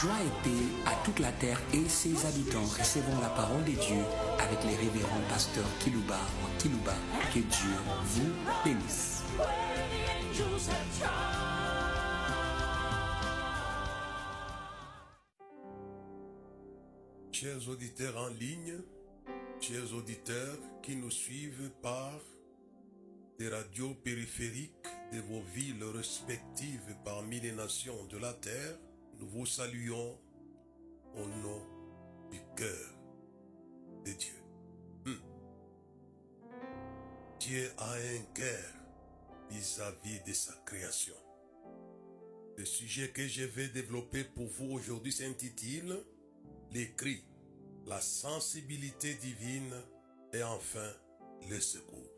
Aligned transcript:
Joie 0.00 0.12
et 0.22 0.42
paix 0.42 0.64
à 0.86 1.04
toute 1.04 1.18
la 1.18 1.30
terre 1.32 1.60
et 1.74 1.86
ses 1.86 2.24
habitants. 2.24 2.64
Recevons 2.64 3.20
la 3.20 3.28
parole 3.28 3.62
de 3.64 3.72
Dieu 3.72 4.02
avec 4.38 4.64
les 4.64 4.74
révérends 4.76 5.20
pasteurs 5.28 5.68
Kilouba 5.80 6.16
ou 6.16 6.58
Kilouba. 6.58 6.94
Que 7.34 7.40
Dieu 7.40 7.76
vous 8.04 8.32
bénisse. 8.64 9.22
Chers 17.30 17.68
auditeurs 17.68 18.16
en 18.16 18.28
ligne, 18.28 18.78
chers 19.60 19.94
auditeurs 19.94 20.56
qui 20.82 20.96
nous 20.96 21.10
suivent 21.10 21.70
par 21.82 22.18
des 23.38 23.50
radios 23.50 23.92
périphériques 24.02 24.88
de 25.12 25.20
vos 25.20 25.42
villes 25.54 25.84
respectives 25.94 26.96
parmi 27.04 27.38
les 27.40 27.52
nations 27.52 28.06
de 28.10 28.16
la 28.16 28.32
terre, 28.32 28.78
nous 29.20 29.28
vous 29.28 29.46
saluons 29.46 30.18
au 31.14 31.26
nom 31.26 31.62
du 32.30 32.40
cœur 32.56 32.94
de 34.04 34.12
Dieu. 34.12 34.42
Hmm. 35.04 35.20
Dieu 37.38 37.70
a 37.78 37.92
un 37.92 38.22
cœur 38.34 38.64
vis-à-vis 39.50 40.20
de 40.26 40.32
sa 40.32 40.54
création. 40.64 41.14
Le 42.56 42.64
sujet 42.64 43.10
que 43.10 43.26
je 43.26 43.44
vais 43.44 43.68
développer 43.68 44.24
pour 44.24 44.46
vous 44.46 44.72
aujourd'hui 44.72 45.12
s'intitule 45.12 46.02
Les 46.72 46.92
cris, 46.92 47.24
la 47.86 48.00
sensibilité 48.00 49.14
divine 49.14 49.74
et 50.32 50.42
enfin 50.42 50.92
le 51.48 51.60
secours. 51.60 52.10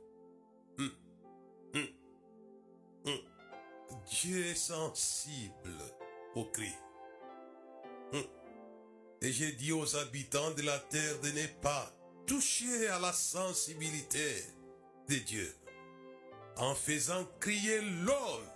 Hmm. 0.78 0.88
Hmm. 3.04 3.16
Dieu 4.06 4.46
est 4.46 4.54
sensible 4.54 5.78
aux 6.34 6.44
cris. 6.44 6.74
Et 9.22 9.30
j'ai 9.30 9.52
dit 9.52 9.70
aux 9.70 9.96
habitants 9.96 10.50
de 10.50 10.62
la 10.62 10.78
terre 10.80 11.20
de 11.20 11.28
ne 11.30 11.46
pas 11.60 11.88
toucher 12.26 12.88
à 12.88 12.98
la 12.98 13.12
sensibilité 13.12 14.44
de 15.08 15.14
Dieu 15.14 15.54
en 16.56 16.74
faisant 16.74 17.24
crier 17.38 17.80
l'homme. 18.04 18.48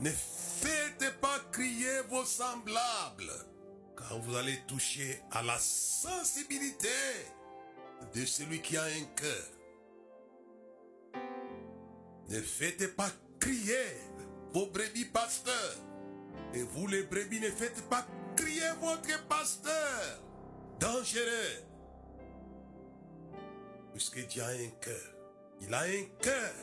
Ne 0.00 0.10
faites 0.10 1.20
pas 1.20 1.38
crier 1.52 2.00
vos 2.08 2.24
semblables, 2.24 3.32
car 3.96 4.18
vous 4.18 4.34
allez 4.34 4.58
toucher 4.66 5.20
à 5.30 5.44
la 5.44 5.58
sensibilité 5.60 6.88
de 8.14 8.24
celui 8.24 8.60
qui 8.60 8.76
a 8.76 8.82
un 8.82 9.04
cœur. 9.14 9.46
Ne 12.30 12.40
faites 12.40 12.96
pas 12.96 13.10
crier 13.38 13.86
vos 14.52 14.66
brebis 14.66 15.04
pasteurs. 15.04 15.76
Et 16.52 16.62
vous 16.62 16.88
les 16.88 17.04
brebis 17.04 17.40
ne 17.40 17.50
faites 17.50 17.88
pas 17.88 18.06
votre 18.80 19.28
pasteur. 19.28 20.20
Dangereux. 20.78 21.64
Puisque 23.92 24.26
Dieu 24.26 24.42
a 24.42 24.48
un 24.48 24.70
cœur. 24.80 25.14
Il 25.60 25.72
a 25.72 25.80
un 25.80 26.04
cœur. 26.20 26.54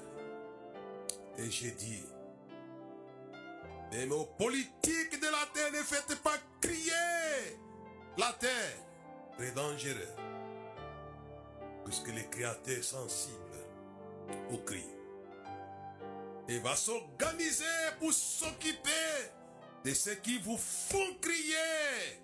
Et 1.37 1.49
j'ai 1.49 1.71
dit, 1.71 2.03
même 3.91 4.11
aux 4.11 4.25
politiques 4.25 5.19
de 5.19 5.25
la 5.25 5.45
terre, 5.53 5.71
ne 5.71 5.83
faites 5.83 6.21
pas 6.21 6.37
crier 6.61 7.57
la 8.17 8.33
terre. 8.33 8.77
Très 9.37 9.51
dangereux. 9.51 10.15
Puisque 11.85 12.09
le 12.09 12.23
Créateur 12.29 12.77
est 12.77 12.83
sensible 12.83 13.35
au 14.51 14.57
cri 14.57 14.85
et 16.49 16.59
va 16.59 16.75
s'organiser 16.75 17.63
pour 17.99 18.11
s'occuper 18.11 18.89
de 19.85 19.93
ceux 19.93 20.15
qui 20.15 20.37
vous 20.39 20.57
font 20.57 21.15
crier, 21.21 22.19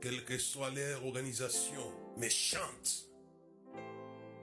quelle 0.00 0.24
que 0.24 0.38
soit 0.38 0.70
leur 0.70 1.04
organisation 1.04 1.92
méchante. 2.16 3.08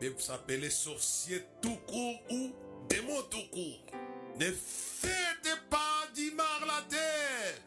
Même 0.01 0.17
s'appeler 0.17 0.69
sorcier 0.69 1.43
tout 1.61 1.77
court 1.87 2.19
ou 2.31 2.51
démon 2.89 3.21
tout 3.29 3.49
court. 3.51 3.85
Ne 4.39 4.51
faites 4.51 5.59
pas 5.69 6.07
d'imar 6.15 6.65
la 6.65 6.81
terre. 6.89 7.61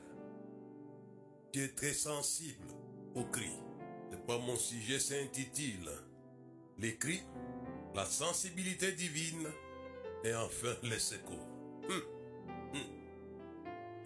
Dieu 1.52 1.64
est 1.64 1.76
très 1.76 1.92
sensible 1.92 2.66
au 3.14 3.24
cri. 3.24 3.50
C'est 4.10 4.26
pas 4.26 4.38
mon 4.38 4.56
sujet, 4.56 4.98
s'intitule 4.98 5.90
Les 6.78 6.96
cris, 6.96 7.22
la 7.94 8.04
sensibilité 8.04 8.92
divine 8.92 9.48
et 10.24 10.34
enfin 10.34 10.74
le 10.82 10.98
secours. 10.98 11.48
Hum. 11.88 12.13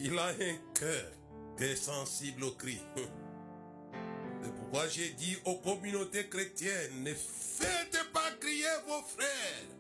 Il 0.01 0.17
a 0.19 0.27
un 0.29 0.57
cœur 0.75 1.11
qui 1.57 1.65
est 1.65 1.77
sensible 1.77 2.45
au 2.45 2.53
cri. 2.53 2.81
C'est 4.43 4.55
pourquoi 4.55 4.87
j'ai 4.89 5.11
dit 5.11 5.37
aux 5.45 5.57
communautés 5.57 6.29
chrétiennes, 6.29 7.03
ne 7.03 7.13
faites 7.13 8.13
pas 8.13 8.31
crier 8.39 8.67
vos 8.87 9.03
frères. 9.03 9.77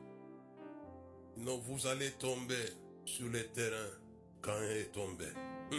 Non, 1.36 1.58
vous 1.58 1.86
allez 1.86 2.10
tomber 2.12 2.64
sur 3.04 3.28
le 3.28 3.46
terrain 3.46 3.90
quand 4.42 4.58
il 4.64 4.76
est 4.78 4.92
tombé. 4.92 5.26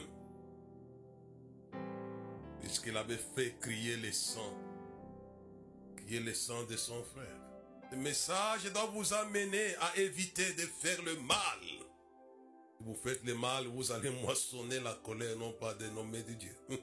Puisqu'il 2.62 2.96
avait 2.96 3.20
fait 3.36 3.58
crier 3.60 3.98
le 3.98 4.12
sang, 4.14 4.58
crier 5.98 6.22
le 6.22 6.34
sang 6.34 6.64
de 6.64 6.78
son 6.78 7.04
frère. 7.04 7.40
Le 7.92 7.98
message 7.98 8.72
doit 8.72 8.90
vous 8.94 9.14
amener 9.14 9.76
à 9.82 9.98
éviter 9.98 10.54
de 10.54 10.62
faire 10.62 11.02
le 11.04 11.16
mal. 11.18 11.79
Vous 12.82 12.96
faites 12.96 13.24
le 13.24 13.36
mal, 13.36 13.68
vous 13.68 13.92
allez 13.92 14.10
moissonner 14.24 14.80
la 14.80 14.94
colère, 15.04 15.36
non 15.38 15.52
pas 15.54 15.74
de 15.74 15.88
nommer 15.88 16.24
de 16.24 16.34
Dieu. 16.34 16.56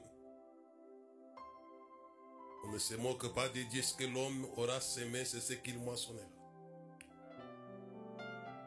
On 2.65 2.71
ne 2.71 2.77
se 2.77 2.95
moque 2.95 3.33
pas 3.33 3.49
de 3.49 3.61
Dieu, 3.63 3.81
ce 3.81 3.95
que 3.95 4.03
l'homme 4.03 4.45
aura 4.57 4.79
semé, 4.81 5.25
c'est 5.25 5.39
ce 5.39 5.53
qu'il 5.53 5.79
moissonnera. 5.79 6.25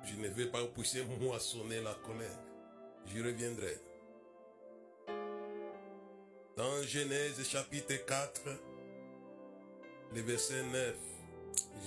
Je 0.04 0.16
ne 0.16 0.28
vais 0.28 0.46
pas 0.46 0.64
pousser 0.66 1.04
moissonner 1.04 1.80
la 1.82 1.94
colère. 1.94 2.38
J'y 3.06 3.22
reviendrai. 3.22 3.78
Dans 6.56 6.82
Genèse 6.82 7.46
chapitre 7.46 7.94
4, 8.06 8.42
le 10.14 10.20
verset 10.22 10.62
9 10.64 10.96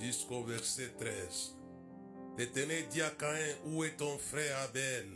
jusqu'au 0.00 0.42
verset 0.44 0.92
13. 0.98 1.56
L'Éternel 2.36 2.88
dit 2.88 3.00
à 3.00 3.10
Caïn, 3.10 3.56
où 3.66 3.84
est 3.84 3.96
ton 3.96 4.18
frère 4.18 4.58
Abel? 4.58 5.08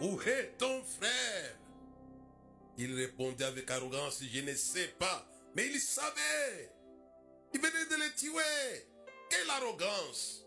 Où 0.00 0.20
est 0.22 0.56
ton 0.58 0.82
frère? 0.82 1.58
Il 2.78 2.94
répondait 2.94 3.44
avec 3.44 3.70
arrogance, 3.70 4.22
je 4.22 4.40
ne 4.40 4.54
sais 4.54 4.88
pas. 4.98 5.26
Mais 5.54 5.66
il 5.66 5.78
savait. 5.78 6.72
Il 7.52 7.60
venait 7.60 7.86
de 7.86 7.94
le 8.02 8.14
tuer. 8.16 8.86
Quelle 9.30 9.50
arrogance 9.50 10.44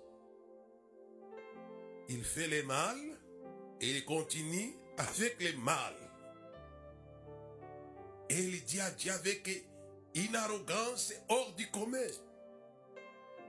Il 2.10 2.24
fait 2.24 2.48
le 2.48 2.64
mal 2.64 2.98
et 3.80 3.90
il 3.90 4.06
continue 4.06 4.76
avec 4.98 5.42
le 5.42 5.58
mal. 5.58 5.94
Et 8.30 8.40
il 8.40 8.64
dit 8.66 8.82
à 8.82 8.92
Dieu 8.92 9.12
avec 9.12 9.66
une 10.16 10.36
arrogance 10.36 11.14
hors 11.30 11.54
du 11.54 11.70
commun. 11.72 12.08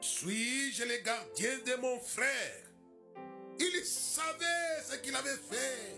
Suis-je 0.01 0.85
le 0.85 0.99
gardien 0.99 1.59
de 1.67 1.75
mon 1.81 1.99
frère? 2.01 2.65
Il 3.59 3.85
savait 3.85 4.83
ce 4.89 4.97
qu'il 4.97 5.15
avait 5.15 5.37
fait. 5.51 5.97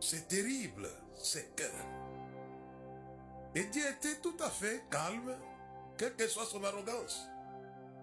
C'est 0.00 0.28
terrible, 0.28 0.88
ce 1.16 1.38
cœur. 1.56 1.70
Et 3.54 3.64
Dieu 3.64 3.82
était 3.84 4.20
tout 4.20 4.36
à 4.40 4.48
fait 4.48 4.84
calme, 4.90 5.36
quelle 5.98 6.14
que 6.14 6.28
soit 6.28 6.46
son 6.46 6.62
arrogance, 6.62 7.22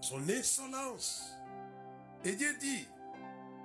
son 0.01 0.27
insolence. 0.29 1.31
Et 2.25 2.33
Dieu 2.35 2.53
dit, 2.59 2.85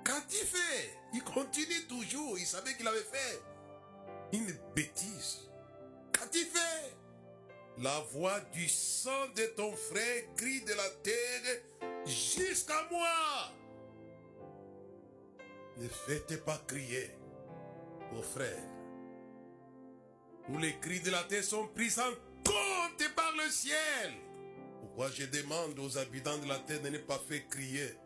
qu'a-t-il 0.05 0.47
fait? 0.47 0.97
Il 1.13 1.23
continue 1.23 1.85
toujours, 1.87 2.39
il 2.39 2.47
savait 2.47 2.73
qu'il 2.75 2.87
avait 2.87 3.03
fait 3.03 3.41
une 4.31 4.51
bêtise. 4.73 5.41
Qu'a-t-il 6.13 6.45
fait? 6.45 6.82
La 7.79 7.99
voix 8.11 8.39
du 8.53 8.69
sang 8.69 9.27
de 9.35 9.45
ton 9.55 9.75
frère 9.75 10.23
crie 10.37 10.61
de 10.61 10.73
la 10.73 10.89
terre 11.01 11.61
jusqu'à 12.05 12.87
moi. 12.91 13.51
Ne 15.77 15.87
faites 15.87 16.43
pas 16.45 16.61
crier 16.67 17.09
vos 18.11 18.21
frères. 18.21 18.69
Tous 20.45 20.57
les 20.59 20.77
cris 20.79 20.99
de 20.99 21.09
la 21.09 21.23
terre 21.23 21.43
sont 21.43 21.67
pris 21.69 21.91
en 21.97 22.11
compte 22.43 23.15
par 23.15 23.33
le 23.43 23.49
ciel. 23.49 24.13
Pourquoi 24.81 25.09
je 25.09 25.25
demande 25.25 25.79
aux 25.79 25.97
habitants 25.97 26.37
de 26.37 26.47
la 26.47 26.59
terre 26.59 26.81
de 26.81 26.89
ne 26.89 26.99
pas 26.99 27.17
faire 27.17 27.47
crier 27.49 27.97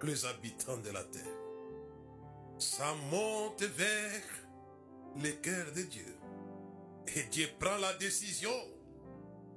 que 0.00 0.06
les 0.06 0.24
habitants 0.24 0.78
de 0.78 0.90
la 0.90 1.04
terre? 1.04 1.22
Ça 2.58 2.92
monte 3.10 3.62
vers 3.62 4.22
le 5.22 5.30
cœur 5.30 5.70
de 5.76 5.82
Dieu. 5.82 6.17
Et 7.16 7.22
Dieu 7.30 7.48
prend 7.58 7.76
la 7.78 7.94
décision 7.94 8.54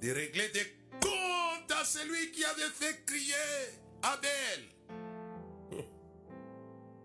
de 0.00 0.10
régler 0.10 0.48
des 0.48 0.66
comptes 1.00 1.70
à 1.70 1.84
celui 1.84 2.30
qui 2.32 2.44
avait 2.44 2.72
fait 2.74 3.04
crier 3.04 3.34
Abel. 4.02 4.72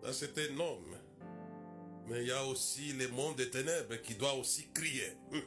Ça, 0.03 0.13
c'est 0.13 0.37
un 0.37 0.59
homme 0.59 0.97
Mais 2.07 2.21
il 2.21 2.27
y 2.27 2.31
a 2.31 2.45
aussi 2.45 2.93
le 2.93 3.09
monde 3.09 3.35
des 3.35 3.49
ténèbres 3.49 3.95
qui 4.01 4.15
doit 4.15 4.33
aussi 4.35 4.69
crier. 4.73 5.11
Hum. 5.33 5.41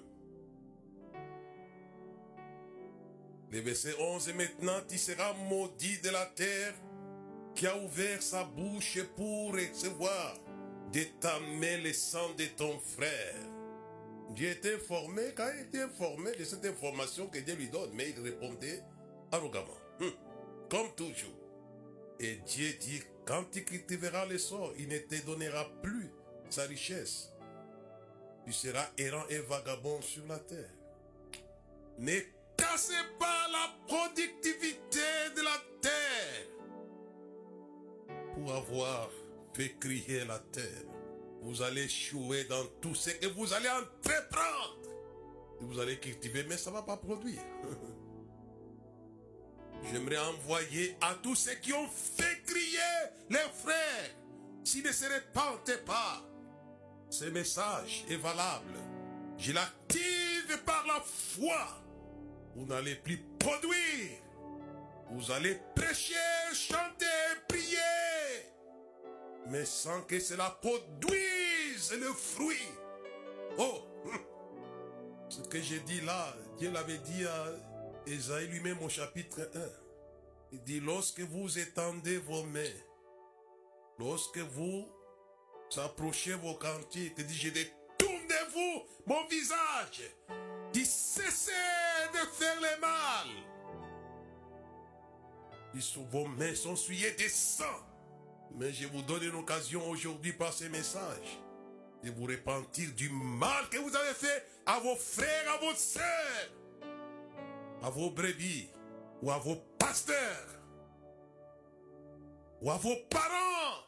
Le 3.53 3.61
verset 3.61 3.95
11, 3.99 4.29
et 4.29 4.33
maintenant 4.35 4.81
tu 4.89 4.97
seras 4.97 5.33
maudit 5.33 5.99
de 5.99 6.11
la 6.11 6.27
terre 6.27 6.75
qui 7.57 7.67
a 7.67 7.77
ouvert 7.77 8.23
sa 8.23 8.45
bouche 8.45 9.03
pour 9.17 9.53
recevoir 9.55 10.37
de 10.93 11.83
le 11.83 11.93
sang 11.93 12.35
de 12.39 12.45
ton 12.57 12.79
frère. 12.79 13.60
Dieu 14.31 14.51
était 14.51 14.75
informé, 14.75 15.23
quand 15.37 15.49
il 15.57 15.67
était 15.67 15.83
informé 15.83 16.33
de 16.33 16.45
cette 16.45 16.65
information 16.65 17.27
que 17.29 17.39
Dieu 17.39 17.55
lui 17.55 17.69
donne, 17.69 17.91
mais 17.95 18.11
il 18.11 18.21
répondait 18.23 18.83
arrogamment, 19.33 19.77
Hum. 20.01 20.13
comme 20.71 20.95
toujours. 20.95 21.35
Et 22.21 22.37
Dieu 22.47 22.73
dit, 22.81 23.03
quand 23.27 23.45
tu 23.51 23.65
cultiveras 23.65 24.27
le 24.27 24.39
sort, 24.39 24.73
il 24.79 24.89
ne 24.89 24.99
te 24.99 25.25
donnera 25.25 25.65
plus 25.83 26.11
sa 26.49 26.63
richesse. 26.65 27.31
Tu 28.47 28.53
seras 28.53 28.87
errant 28.99 29.27
et 29.29 29.39
vagabond 29.39 30.01
sur 30.01 30.27
la 30.27 30.39
terre. 30.39 30.71
Ne 31.99 32.19
cassez 32.57 32.93
pas 33.19 33.47
la 33.53 33.75
productivité 33.87 35.01
de 35.37 35.43
la 35.43 35.63
terre 35.81 36.47
pour 38.35 38.53
avoir 38.55 39.11
fait 39.55 39.75
crier 39.79 40.25
la 40.25 40.39
terre. 40.39 40.85
Vous 41.43 41.63
allez 41.63 41.85
échouer 41.85 42.45
dans 42.45 42.65
tout 42.81 42.95
ce 42.95 43.11
que 43.11 43.27
vous 43.29 43.53
allez 43.53 43.69
entreprendre. 43.69 44.79
Vous 45.61 45.79
allez 45.79 45.99
cultiver, 45.99 46.45
mais 46.49 46.57
ça 46.57 46.71
ne 46.71 46.77
va 46.77 46.83
pas 46.83 46.97
produire. 46.97 47.41
J'aimerais 49.91 50.19
envoyer 50.19 50.97
à 51.01 51.15
tous 51.23 51.35
ceux 51.35 51.55
qui 51.55 51.73
ont 51.73 51.89
fait 51.89 52.43
crier 52.47 52.79
les 53.31 53.39
frères, 53.39 54.11
s'ils 54.63 54.85
ne 54.85 54.93
se 54.93 55.05
repentent 55.05 55.85
pas, 55.87 56.23
ce 57.09 57.25
message 57.27 58.05
est 58.09 58.17
valable. 58.17 58.79
Je 59.39 59.53
l'active 59.53 60.59
par 60.67 60.87
la 60.87 61.01
foi. 61.01 61.83
Vous 62.55 62.67
n'allez 62.67 62.97
plus 62.97 63.25
produire. 63.39 64.19
Vous 65.11 65.33
allez 65.33 65.59
prêcher, 65.75 66.15
chanter, 66.53 67.07
prier. 67.49 68.50
Mais 69.51 69.65
sans 69.65 70.03
que 70.03 70.21
cela 70.21 70.59
produise 70.63 71.93
le 71.93 72.13
fruit. 72.13 72.69
Oh, 73.59 73.83
ce 75.29 75.41
que 75.49 75.61
j'ai 75.61 75.81
dit 75.81 76.01
là, 76.03 76.35
Dieu 76.57 76.71
l'avait 76.71 76.99
dit 76.99 77.27
à 77.27 77.47
Esaïe 78.07 78.47
lui-même 78.47 78.81
au 78.83 78.89
chapitre 78.89 79.51
1. 79.55 79.61
Il 80.53 80.63
dit, 80.63 80.81
lorsque 80.81 81.21
vous 81.21 81.59
étendez 81.59 82.19
vos 82.19 82.45
mains, 82.45 82.63
lorsque 83.99 84.39
vous 84.39 84.89
approchez 85.77 86.35
vos 86.35 86.55
cantiques, 86.55 87.15
il 87.19 87.27
dit, 87.27 87.35
je 87.35 87.51
détourne 87.51 88.27
de 88.29 88.53
vous 88.53 88.85
mon 89.07 89.27
visage. 89.27 90.03
Il 90.29 90.81
dit, 90.81 90.87
cessez 90.87 91.51
de 92.13 92.19
faire 92.33 92.61
le 92.61 92.81
mal. 92.81 93.29
Vos 96.11 96.27
mains 96.27 96.55
sont 96.55 96.77
souillées 96.77 97.13
de 97.13 97.29
sang. 97.29 97.90
Mais 98.57 98.73
je 98.73 98.87
vous 98.87 99.03
donne 99.03 99.23
une 99.23 99.37
occasion 99.37 99.89
aujourd'hui 99.89 100.33
par 100.33 100.53
ce 100.53 100.65
message 100.65 101.39
de 102.03 102.11
vous 102.11 102.27
repentir 102.27 102.91
du 102.95 103.09
mal 103.11 103.69
que 103.71 103.79
vous 103.79 103.95
avez 103.95 104.15
fait 104.15 104.47
à 104.67 104.79
vos 104.81 104.97
frères, 104.97 105.53
à 105.55 105.65
vos 105.65 105.75
sœurs 105.75 106.51
à 107.83 107.91
vos 107.91 108.11
brebis 108.11 108.69
ou 109.23 109.31
à 109.31 109.39
vos 109.39 109.57
pasteurs 109.79 110.47
ou 112.61 112.71
à 112.71 112.77
vos 112.77 112.97
parents 113.09 113.85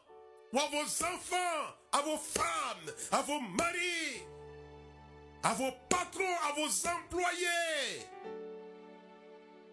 ou 0.51 0.59
à 0.59 0.67
vos 0.67 1.05
enfants, 1.05 1.75
à 1.91 2.01
vos 2.01 2.17
femmes, 2.17 2.93
à 3.11 3.21
vos 3.23 3.39
maris, 3.39 4.21
à 5.41 5.53
vos 5.53 5.71
patrons, 5.89 6.37
à 6.47 6.53
vos 6.53 6.87
employés. 6.87 8.05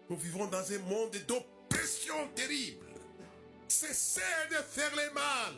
Nous 0.09 0.17
vivons 0.17 0.47
dans 0.47 0.71
un 0.71 0.79
monde 0.79 1.15
d'oppression 1.27 2.27
terrible. 2.35 2.90
Cessez 3.71 4.19
de 4.49 4.55
faire 4.55 4.91
le 4.97 5.13
mal. 5.13 5.55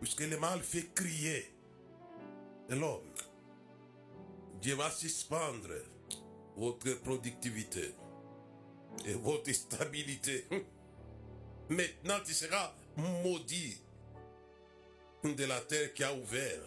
Puisque 0.00 0.22
le 0.22 0.38
mal 0.38 0.60
fait 0.60 0.88
crier 0.94 1.52
l'homme. 2.70 3.12
Dieu 4.62 4.74
va 4.76 4.90
suspendre 4.90 5.74
votre 6.56 6.94
productivité 7.02 7.94
et 9.04 9.12
votre 9.12 9.52
stabilité. 9.52 10.46
Maintenant, 11.68 12.20
tu 12.24 12.32
seras 12.32 12.72
maudit 12.96 13.78
de 15.22 15.44
la 15.44 15.60
terre 15.60 15.92
qui 15.92 16.02
a 16.02 16.14
ouvert 16.14 16.62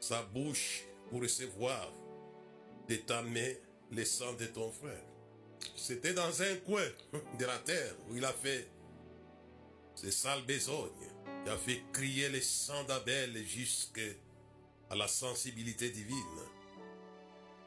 sa 0.00 0.22
bouche 0.22 0.84
pour 1.10 1.20
recevoir 1.20 1.92
de 2.88 2.96
ta 2.96 3.20
main 3.20 3.52
le 3.92 4.04
sang 4.06 4.32
de 4.32 4.46
ton 4.46 4.72
frère. 4.72 5.04
C'était 5.76 6.14
dans 6.14 6.42
un 6.42 6.56
coin 6.66 6.86
de 7.38 7.44
la 7.44 7.58
terre 7.58 7.94
où 8.08 8.16
il 8.16 8.24
a 8.24 8.32
fait 8.32 8.68
ces 9.94 10.10
sales 10.10 10.44
besognes. 10.44 10.90
Il 11.44 11.50
a 11.50 11.56
fait 11.56 11.82
crier 11.92 12.28
le 12.28 12.40
sang 12.40 12.84
d'Abel 12.84 13.36
jusqu'à 13.46 14.02
la 14.94 15.08
sensibilité 15.08 15.90
divine. 15.90 16.16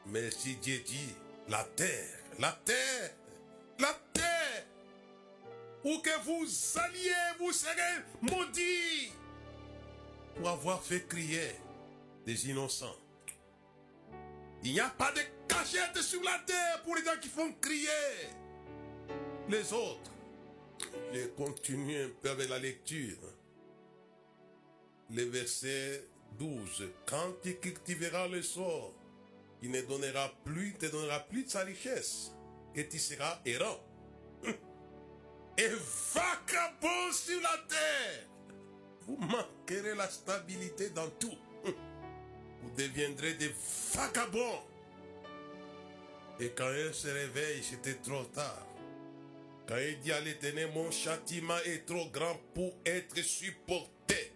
Mais 0.06 0.30
si 0.30 0.56
Dieu 0.56 0.78
dit, 0.80 1.14
la 1.48 1.64
terre, 1.64 2.18
la 2.38 2.52
terre, 2.64 3.10
la 3.78 3.98
terre, 4.12 4.66
où 5.84 5.98
que 5.98 6.24
vous 6.24 6.78
alliez, 6.78 7.10
vous 7.38 7.52
serez 7.52 8.02
maudits 8.22 9.12
pour 10.36 10.48
avoir 10.48 10.82
fait 10.82 11.06
crier 11.06 11.54
des 12.26 12.48
innocents. 12.48 12.96
Il 14.62 14.72
n'y 14.72 14.80
a 14.80 14.88
pas 14.88 15.12
de 15.12 15.20
cachette 15.48 16.00
sur 16.02 16.22
la 16.22 16.38
terre 16.46 16.82
pour 16.82 16.96
les 16.96 17.04
gens 17.04 17.18
qui 17.20 17.28
font 17.28 17.52
crier 17.60 17.88
les 19.48 19.72
autres. 19.72 20.10
Je 21.12 21.26
continue 21.28 22.02
un 22.02 22.10
peu 22.20 22.30
avec 22.30 22.48
la 22.48 22.58
lecture. 22.58 23.18
Le 25.10 25.24
verset 25.24 26.04
12. 26.38 26.90
Quand 27.06 27.34
tu 27.42 27.54
cultiveras 27.56 28.28
le 28.28 28.42
sort, 28.42 28.94
il 29.62 29.70
ne 29.70 29.80
donnera 29.82 30.32
plus, 30.44 30.74
te 30.74 30.86
donnera 30.86 31.20
plus 31.20 31.44
de 31.44 31.50
sa 31.50 31.60
richesse. 31.60 32.32
Et 32.74 32.88
tu 32.88 32.98
seras 32.98 33.40
errant. 33.46 33.80
Et 35.56 35.68
vagabond 36.12 37.12
sur 37.12 37.40
la 37.40 37.56
terre. 37.68 38.28
Vous 39.02 39.16
manquerez 39.16 39.94
la 39.94 40.08
stabilité 40.08 40.90
dans 40.90 41.08
tout. 41.10 41.36
Vous 41.64 42.70
deviendrez 42.76 43.34
des 43.34 43.54
vagabonds. 43.94 44.62
Et 46.40 46.50
quand 46.50 46.68
elle 46.68 46.94
se 46.94 47.08
réveille, 47.08 47.62
c'était 47.62 47.94
trop 47.94 48.24
tard. 48.24 48.66
Quand 49.66 49.78
il 49.78 49.98
dit 50.00 50.12
à 50.12 50.20
l'éternel, 50.20 50.70
mon 50.74 50.90
châtiment 50.90 51.58
est 51.64 51.86
trop 51.86 52.08
grand 52.10 52.36
pour 52.54 52.74
être 52.84 53.16
supporté. 53.22 54.32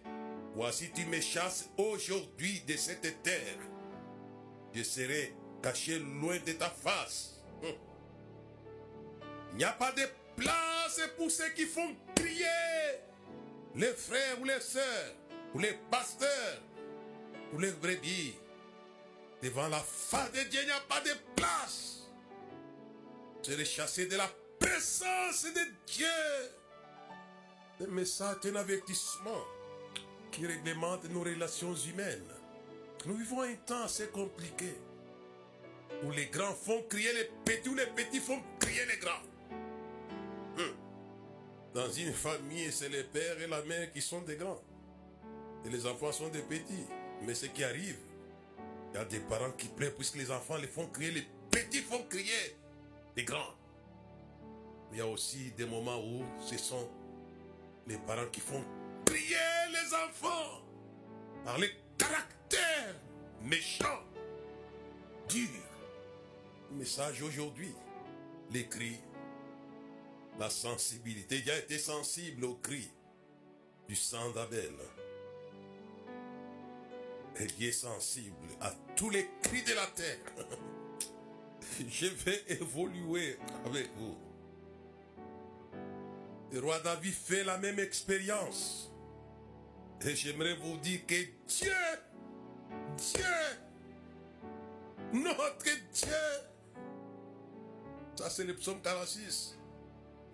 Voici 0.55 0.91
tu 0.91 1.05
me 1.05 1.21
chasses 1.21 1.69
aujourd'hui 1.77 2.61
de 2.67 2.75
cette 2.75 3.21
terre 3.21 3.57
je 4.73 4.83
serai 4.83 5.33
caché 5.61 5.99
loin 5.99 6.37
de 6.45 6.53
ta 6.53 6.69
face. 6.69 7.41
Hum. 7.63 7.73
Il 9.51 9.57
n'y 9.57 9.63
a 9.63 9.71
pas 9.71 9.91
de 9.91 10.03
place 10.35 11.01
pour 11.17 11.29
ceux 11.31 11.49
qui 11.49 11.65
font 11.65 11.95
crier 12.15 12.45
les 13.75 13.93
frères 13.93 14.39
ou 14.41 14.45
les 14.45 14.59
sœurs, 14.59 15.15
ou 15.53 15.59
les 15.59 15.77
pasteurs, 15.89 16.61
ou 17.53 17.59
les 17.59 17.71
brebis. 17.71 18.35
Devant 19.41 19.69
la 19.69 19.79
face 19.79 20.31
de 20.31 20.49
Dieu, 20.49 20.59
il 20.61 20.65
n'y 20.65 20.71
a 20.71 20.81
pas 20.81 21.01
de 21.01 21.11
place. 21.35 22.09
C'est 23.41 23.55
le 23.55 23.63
chasser 23.63 24.05
de 24.07 24.17
la 24.17 24.29
présence 24.59 25.45
de 25.45 25.61
Dieu. 25.87 26.07
Le 27.79 27.87
message 27.87 28.37
est 28.43 28.49
un 28.49 28.55
avertissement 28.57 29.43
qui 30.31 30.45
réglemente 30.45 31.05
nos 31.05 31.21
relations 31.21 31.73
humaines. 31.73 32.27
Nous 33.05 33.15
vivons 33.15 33.41
un 33.41 33.55
temps 33.65 33.83
assez 33.83 34.07
compliqué 34.07 34.75
où 36.03 36.11
les 36.11 36.27
grands 36.27 36.53
font 36.53 36.83
crier 36.89 37.13
les 37.13 37.31
petits 37.45 37.69
ou 37.69 37.75
les 37.75 37.87
petits 37.87 38.19
font 38.19 38.41
crier 38.59 38.85
les 38.85 38.97
grands. 38.97 39.23
Hum. 40.57 40.75
Dans 41.73 41.89
une 41.89 42.13
famille, 42.13 42.71
c'est 42.71 42.89
les 42.89 43.03
pères 43.03 43.39
et 43.39 43.47
la 43.47 43.61
mère 43.63 43.91
qui 43.93 44.01
sont 44.01 44.21
des 44.21 44.35
grands. 44.35 44.61
Et 45.65 45.69
les 45.69 45.85
enfants 45.85 46.11
sont 46.11 46.29
des 46.29 46.41
petits. 46.41 46.85
Mais 47.21 47.33
ce 47.33 47.45
qui 47.45 47.63
arrive, 47.63 47.97
il 48.91 48.97
y 48.97 48.99
a 48.99 49.05
des 49.05 49.19
parents 49.19 49.51
qui 49.51 49.67
pleurent 49.67 49.95
puisque 49.95 50.15
les 50.15 50.31
enfants 50.31 50.57
les 50.57 50.67
font 50.67 50.87
crier, 50.87 51.11
les 51.11 51.27
petits 51.51 51.81
font 51.81 52.03
crier 52.09 52.57
les 53.15 53.23
grands. 53.23 53.55
Mais 54.91 54.97
il 54.97 54.99
y 54.99 55.01
a 55.01 55.07
aussi 55.07 55.51
des 55.51 55.65
moments 55.65 55.99
où 56.03 56.23
ce 56.41 56.57
sont 56.57 56.89
les 57.87 57.97
parents 57.97 58.27
qui 58.31 58.39
font 58.39 58.63
crier 59.05 59.35
les 59.69 59.93
enfants 59.93 60.61
par 61.45 61.57
les 61.57 61.71
caractères 61.97 62.95
méchants, 63.43 64.03
durs. 65.27 65.47
Message 66.71 67.21
aujourd'hui, 67.23 67.73
les 68.51 68.67
cris, 68.67 68.99
la 70.39 70.49
sensibilité. 70.49 71.39
Il 71.43 71.51
a 71.51 71.57
été 71.57 71.77
sensible 71.77 72.45
aux 72.45 72.55
cris 72.55 72.89
du 73.87 73.95
sang 73.95 74.29
d'Abel. 74.31 74.73
Dieu 77.47 77.69
est 77.69 77.71
sensible 77.71 78.35
à 78.61 78.73
tous 78.95 79.09
les 79.09 79.29
cris 79.41 79.63
de 79.63 79.73
la 79.73 79.85
terre. 79.87 80.17
Je 81.89 82.07
vais 82.07 82.43
évoluer 82.49 83.37
avec 83.65 83.89
vous. 83.95 84.17
Le 86.51 86.59
roi 86.59 86.79
David 86.79 87.13
fait 87.13 87.43
la 87.43 87.57
même 87.57 87.79
expérience. 87.79 88.91
Et 90.01 90.15
j'aimerais 90.15 90.55
vous 90.55 90.77
dire 90.77 91.05
que 91.05 91.15
Dieu, 91.47 91.71
Dieu, 92.97 93.23
notre 95.13 95.63
Dieu, 95.93 96.09
ça 98.15 98.29
c'est 98.29 98.45
le 98.45 98.55
psaume 98.55 98.81
46. 98.81 99.57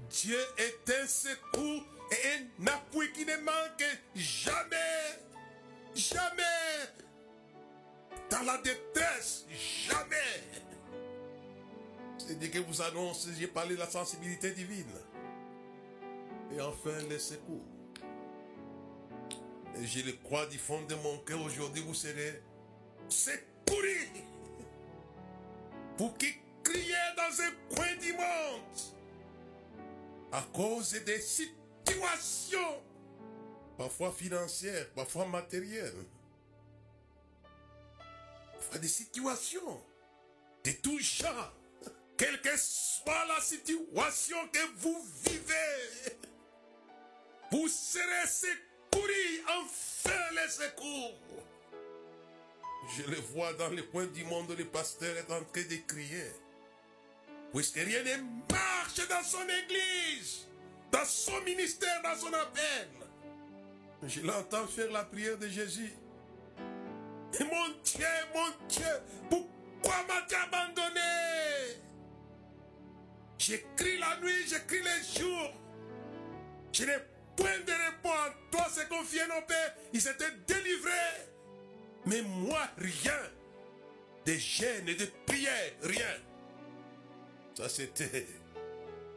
Dieu 0.09 0.39
est 0.57 1.01
un 1.01 1.07
secours 1.07 1.83
et 2.11 2.63
un 2.63 2.67
appui 2.67 3.11
qui 3.11 3.25
ne 3.25 3.37
manque 3.37 3.99
jamais, 4.15 5.19
jamais. 5.95 6.43
La 8.45 8.57
détresse, 8.59 9.45
jamais. 9.49 10.15
C'est 12.17 12.37
dit 12.37 12.51
que 12.51 12.59
vous 12.59 12.81
annonce, 12.81 13.27
j'ai 13.39 13.47
parlé 13.47 13.75
de 13.75 13.79
la 13.79 13.89
sensibilité 13.89 14.51
divine. 14.51 14.85
Et 16.55 16.61
enfin, 16.61 16.97
les 17.09 17.17
secours. 17.17 17.65
Et 19.77 19.85
je 19.85 20.05
le 20.05 20.13
crois 20.23 20.45
du 20.45 20.57
fond 20.57 20.81
de 20.83 20.95
mon 20.95 21.17
cœur, 21.19 21.41
aujourd'hui 21.41 21.81
vous 21.81 21.93
serez 21.93 22.41
secourus. 23.09 24.09
Pour 25.97 26.15
qui 26.17 26.33
criez 26.63 26.93
dans 27.17 27.41
un 27.41 27.75
coin 27.75 27.95
du 27.99 28.13
monde 28.13 28.61
à 30.31 30.41
cause 30.53 30.91
des 31.05 31.19
situations, 31.19 32.59
parfois 33.77 34.11
financières, 34.11 34.89
parfois 34.93 35.25
matérielles, 35.25 36.05
des 38.79 38.87
situations 38.87 39.81
de 40.63 40.71
tout 40.71 40.99
genre, 40.99 41.53
quelle 42.17 42.41
que 42.41 42.57
soit 42.57 43.25
la 43.27 43.41
situation 43.41 44.37
que 44.51 44.59
vous 44.77 45.05
vivez, 45.25 46.17
vous 47.51 47.67
serez 47.67 48.27
secourus, 48.27 49.43
enfin 49.47 50.19
les 50.31 50.49
secours. 50.49 51.19
Je 52.97 53.03
le 53.03 53.17
vois 53.17 53.53
dans 53.53 53.69
le 53.69 53.83
coin 53.83 54.05
du 54.05 54.23
monde, 54.23 54.55
le 54.57 54.65
pasteur 54.65 55.15
est 55.17 55.31
en 55.31 55.43
train 55.43 55.63
de 55.63 55.75
crier. 55.87 56.31
Puisque 57.53 57.75
rien 57.75 58.03
ne 58.03 58.21
marche 58.51 59.07
dans 59.07 59.23
son 59.23 59.43
église, 59.63 60.47
dans 60.91 61.05
son 61.05 61.41
ministère, 61.41 62.01
dans 62.03 62.15
son 62.15 62.33
appel. 62.33 62.89
Je 64.03 64.21
l'entends 64.21 64.67
faire 64.67 64.91
la 64.91 65.03
prière 65.03 65.37
de 65.37 65.47
Jésus. 65.47 65.93
Mon 67.41 67.69
Dieu, 67.83 68.07
mon 68.33 68.67
Dieu, 68.67 68.85
pourquoi 69.29 69.95
m'as-tu 70.07 70.35
abandonné? 70.35 71.01
J'écris 73.37 73.97
la 73.97 74.17
nuit, 74.17 74.47
j'écris 74.47 74.81
les 74.81 75.19
jours. 75.19 75.53
Je 76.71 76.85
n'ai 76.85 76.97
point 77.35 77.59
de 77.59 77.71
réponse. 77.71 78.33
Toi, 78.51 78.67
c'est 78.71 78.89
confié 78.89 79.21
nos 79.27 79.41
pères. 79.45 79.75
Ils 79.93 80.01
s'étaient 80.01 80.31
délivrés. 80.47 80.91
Mais 82.05 82.21
moi, 82.21 82.67
rien. 82.77 83.19
De 84.25 84.33
gêne 84.33 84.89
et 84.89 84.95
de 84.95 85.05
prière, 85.25 85.73
rien. 85.83 86.15
Ça, 87.55 87.69
c'était 87.69 88.25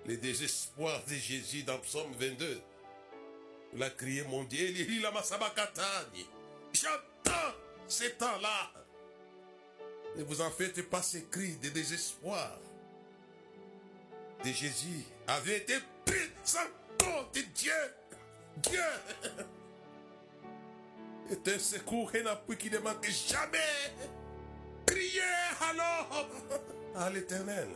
le 0.06 0.16
désespoir 0.16 1.02
de 1.06 1.14
Jésus 1.14 1.62
dans 1.62 1.78
Psaume 1.78 2.12
22. 2.18 2.60
Il 3.74 3.82
a 3.82 3.90
crié, 3.90 4.22
mon 4.24 4.44
Dieu, 4.44 4.68
il 4.68 5.04
a 5.04 5.12
J'entends 6.72 7.54
ces 7.88 8.12
temps-là. 8.12 8.72
Ne 10.16 10.24
vous 10.24 10.40
en 10.40 10.50
faites 10.50 10.82
pas 10.88 11.02
ces 11.02 11.24
cris 11.24 11.56
de 11.56 11.68
désespoir 11.68 12.58
de 14.44 14.50
Jésus 14.50 15.04
avait 15.26 15.58
été 15.58 15.74
pris 16.04 16.30
sans 16.44 16.66
compte 16.98 17.34
de 17.34 17.40
Dieu. 17.54 17.72
Dieu 18.58 18.80
est 21.30 21.48
un 21.48 21.58
secours 21.58 22.14
et 22.14 22.22
un 22.22 22.26
appui 22.26 22.56
qui 22.56 22.70
ne 22.70 22.78
manque 22.78 23.08
jamais. 23.08 23.58
Criez 24.86 25.20
alors 25.60 26.28
à 26.96 27.10
l'éternel. 27.10 27.68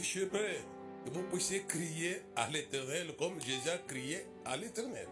J'aimerais 0.00 0.60
que 1.04 1.10
vous 1.10 1.22
puissiez 1.24 1.64
crier 1.64 2.22
à 2.36 2.48
l'éternel 2.50 3.14
comme 3.18 3.40
Jésus 3.40 3.70
a 3.70 3.78
crié 3.78 4.26
à 4.44 4.56
l'éternel. 4.56 5.08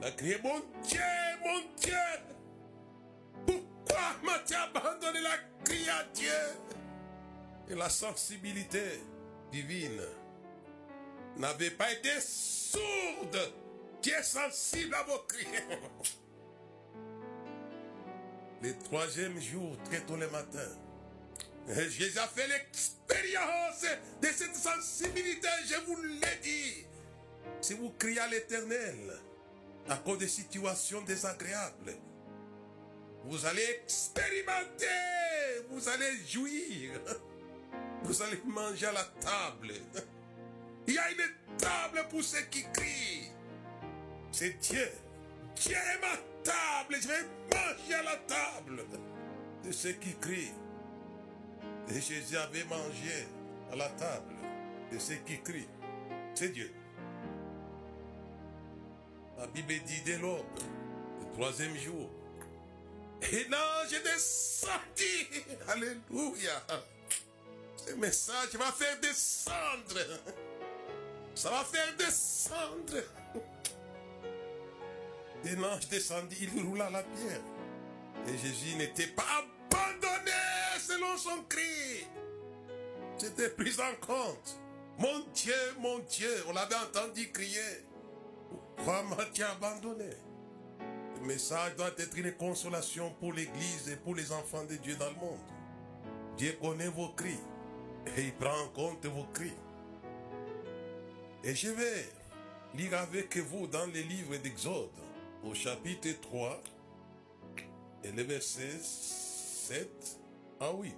Il 0.00 0.06
a 0.06 0.10
crié, 0.12 0.36
mon 0.42 0.60
Dieu, 0.84 1.00
mon 1.44 1.60
Dieu, 1.76 1.92
pourquoi 3.46 4.16
m'as-tu 4.22 4.54
abandonné 4.54 5.20
la 5.20 5.36
crie 5.64 5.88
à 5.88 6.04
Dieu 6.14 6.30
Et 7.68 7.74
la 7.74 7.88
sensibilité 7.88 9.00
divine 9.50 10.00
n'avait 11.36 11.70
pas 11.70 11.90
été 11.92 12.20
sourde. 12.20 13.52
Dieu 14.02 14.14
est 14.14 14.22
sensible 14.22 14.94
à 14.94 15.02
vos 15.02 15.18
cris. 15.26 15.46
Le 18.62 18.76
troisième 18.84 19.40
jour, 19.40 19.76
très 19.84 20.00
tôt 20.00 20.16
le 20.16 20.28
matin, 20.30 20.68
Jésus 21.68 22.18
a 22.18 22.26
fait 22.26 22.48
l'expérience 22.48 23.84
de 24.20 24.26
cette 24.28 24.56
sensibilité, 24.56 25.48
je 25.66 25.76
vous 25.86 26.02
l'ai 26.02 26.36
dit. 26.42 26.86
Si 27.60 27.74
vous 27.74 27.90
criez 27.98 28.20
à 28.20 28.28
l'éternel 28.28 29.20
à 29.88 29.96
cause 29.96 30.18
des 30.18 30.28
situations 30.28 31.02
désagréables, 31.02 31.96
vous 33.24 33.44
allez 33.46 33.64
expérimenter, 33.82 34.86
vous 35.70 35.88
allez 35.88 36.26
jouir, 36.26 36.92
vous 38.02 38.22
allez 38.22 38.40
manger 38.46 38.86
à 38.86 38.92
la 38.92 39.04
table. 39.20 39.72
Il 40.86 40.94
y 40.94 40.98
a 40.98 41.10
une 41.10 41.56
table 41.58 42.06
pour 42.08 42.22
ceux 42.22 42.42
qui 42.50 42.64
crient. 42.72 43.30
C'est 44.32 44.58
Dieu. 44.60 44.88
Dieu 45.56 45.76
est 45.76 46.00
ma 46.00 46.16
table. 46.42 46.96
Je 47.02 47.08
vais 47.08 47.24
manger 47.52 47.94
à 47.94 48.02
la 48.02 48.16
table 48.16 48.84
de 49.64 49.72
ceux 49.72 49.92
qui 49.92 50.14
crient. 50.16 50.54
Et 51.90 52.00
Jésus 52.00 52.36
avait 52.36 52.64
mangé 52.64 53.26
à 53.72 53.76
la 53.76 53.88
table 53.90 54.34
de 54.92 54.98
ceux 54.98 55.16
qui 55.26 55.40
crient. 55.42 55.68
C'est 56.34 56.50
Dieu. 56.50 56.72
La 59.38 59.46
Bible 59.46 59.74
dit 59.86 60.00
dès 60.04 60.18
l'aube, 60.18 60.44
le 61.20 61.32
troisième 61.34 61.76
jour. 61.76 62.10
Et 63.22 63.44
l'ange 63.44 63.92
est 63.92 64.02
descendu. 64.02 65.44
Alléluia. 65.68 66.66
Ce 67.76 67.92
message 67.94 68.54
va 68.54 68.72
faire 68.72 68.98
descendre. 69.00 70.00
Ça 71.36 71.50
va 71.50 71.64
faire 71.64 71.96
descendre. 71.96 73.04
Et 75.44 75.54
l'ange 75.54 75.88
descendit, 75.88 76.36
il 76.40 76.64
roula 76.66 76.90
la 76.90 77.04
pierre. 77.04 77.40
Et 78.26 78.36
Jésus 78.38 78.74
n'était 78.76 79.06
pas 79.06 79.22
abandonné 79.70 80.32
selon 80.80 81.16
son 81.16 81.44
cri. 81.48 82.06
C'était 83.18 83.50
pris 83.50 83.76
en 83.80 83.94
compte. 84.04 84.58
Mon 84.98 85.20
Dieu, 85.32 85.54
mon 85.78 86.00
Dieu, 86.00 86.44
on 86.48 86.52
l'avait 86.52 86.74
entendu 86.74 87.30
crier. 87.30 87.86
Pourquoi 88.78 89.02
m'as-tu 89.02 89.42
abandonné 89.42 90.10
Le 91.20 91.26
message 91.26 91.74
doit 91.76 91.90
être 91.98 92.16
une 92.16 92.32
consolation 92.32 93.12
pour 93.20 93.32
l'Église 93.32 93.88
et 93.92 93.96
pour 93.96 94.14
les 94.14 94.30
enfants 94.32 94.64
de 94.64 94.76
Dieu 94.76 94.94
dans 94.96 95.10
le 95.10 95.16
monde. 95.16 95.38
Dieu 96.36 96.56
connaît 96.60 96.88
vos 96.88 97.08
cris 97.08 97.40
et 98.16 98.22
il 98.22 98.34
prend 98.34 98.56
en 98.62 98.68
compte 98.68 99.04
vos 99.06 99.26
cris. 99.34 99.52
Et 101.42 101.54
je 101.54 101.70
vais 101.70 102.08
lire 102.74 102.98
avec 102.98 103.36
vous 103.38 103.66
dans 103.66 103.86
les 103.86 104.04
livres 104.04 104.36
d'Exode, 104.36 104.90
au 105.44 105.54
chapitre 105.54 106.08
3, 106.22 106.62
et 108.04 108.12
les 108.12 108.22
versets 108.24 108.78
7 108.80 110.18
à 110.60 110.72
8. 110.72 110.94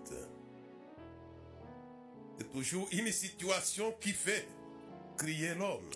C'est 2.38 2.52
toujours 2.52 2.88
une 2.92 3.10
situation 3.10 3.94
qui 4.00 4.12
fait 4.12 4.46
crier 5.16 5.54
l'homme. 5.54 5.88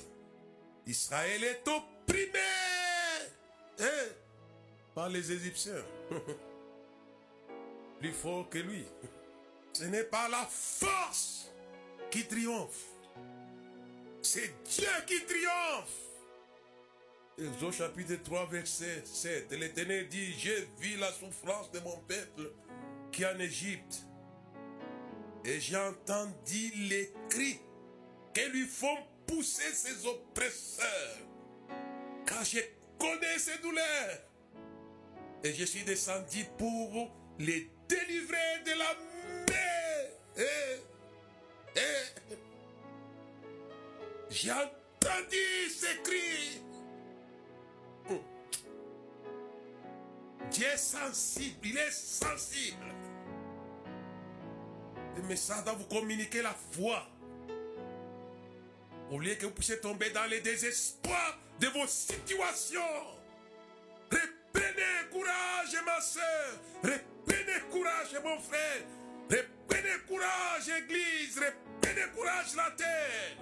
Israël 0.87 1.43
est 1.45 1.67
opprimé 1.67 2.39
hein, 3.81 4.09
par 4.95 5.09
les 5.09 5.33
Égyptiens. 5.33 5.85
Plus 7.99 8.13
fort 8.13 8.49
que 8.51 8.59
lui. 8.59 8.85
Ce 9.73 9.85
n'est 9.85 10.05
pas 10.05 10.29
la 10.29 10.47
force 10.51 11.51
qui 12.11 12.27
triomphe. 12.27 12.85
C'est 14.23 14.55
Dieu 14.65 14.89
qui 15.07 15.25
triomphe. 15.25 16.05
Exode 17.39 17.73
chapitre 17.73 18.23
3, 18.23 18.47
verset 18.47 19.03
7. 19.05 19.51
L'Éternel 19.53 20.09
dit, 20.09 20.33
j'ai 20.39 20.69
vu 20.79 20.97
la 20.97 21.11
souffrance 21.13 21.71
de 21.73 21.81
mon 21.81 21.97
peuple 22.07 22.53
qui 23.11 23.23
est 23.23 23.27
en 23.27 23.39
Égypte. 23.41 24.07
Et 25.45 25.61
j'ai 25.61 25.77
entendu 25.77 26.71
les 26.89 27.13
cris 27.29 27.59
que 28.33 28.49
lui 28.51 28.67
font 28.67 28.99
pousser 29.27 29.73
ses 29.73 30.07
oppresseurs. 30.07 31.19
Car 32.27 32.45
je 32.45 32.61
connais 32.99 33.39
ses 33.39 33.59
douleurs. 33.59 34.19
Et 35.43 35.53
je 35.53 35.65
suis 35.65 35.85
descendu 35.85 36.45
pour 36.57 37.11
les 37.39 37.71
délivrer 37.89 38.63
de 38.65 38.71
la 38.71 38.95
mer. 39.49 40.11
Et, 40.37 41.79
et, 41.79 42.37
j'ai 44.31 44.51
entendu 44.53 45.71
ces 45.71 46.03
cris. 46.03 46.63
Oh. 48.11 48.21
Dieu 50.51 50.67
est 50.67 50.77
sensible, 50.77 51.67
il 51.67 51.77
est 51.77 51.91
sensible. 51.91 52.87
Le 55.17 55.23
message 55.23 55.65
doit 55.65 55.75
vous 55.75 55.85
communiquer 55.85 56.43
la 56.43 56.55
foi. 56.73 57.07
Au 59.11 59.19
lieu 59.19 59.35
que 59.35 59.47
vous 59.47 59.53
puissiez 59.53 59.79
tomber 59.81 60.11
dans 60.11 60.25
les 60.25 60.41
désespoirs 60.41 61.39
de 61.61 61.69
vos 61.69 61.87
situations. 61.87 62.81
Reprenez 64.11 65.09
courage, 65.11 65.77
ma 65.85 66.01
soeur. 66.01 66.61
Reprenez 66.83 67.61
courage, 67.71 68.21
mon 68.25 68.39
frère. 68.41 68.83
Reprenez 69.31 69.99
courage, 70.09 70.69
Église. 70.83 71.39
Reprenez 71.39 72.11
courage, 72.15 72.55
la 72.57 72.71
terre. 72.73 73.37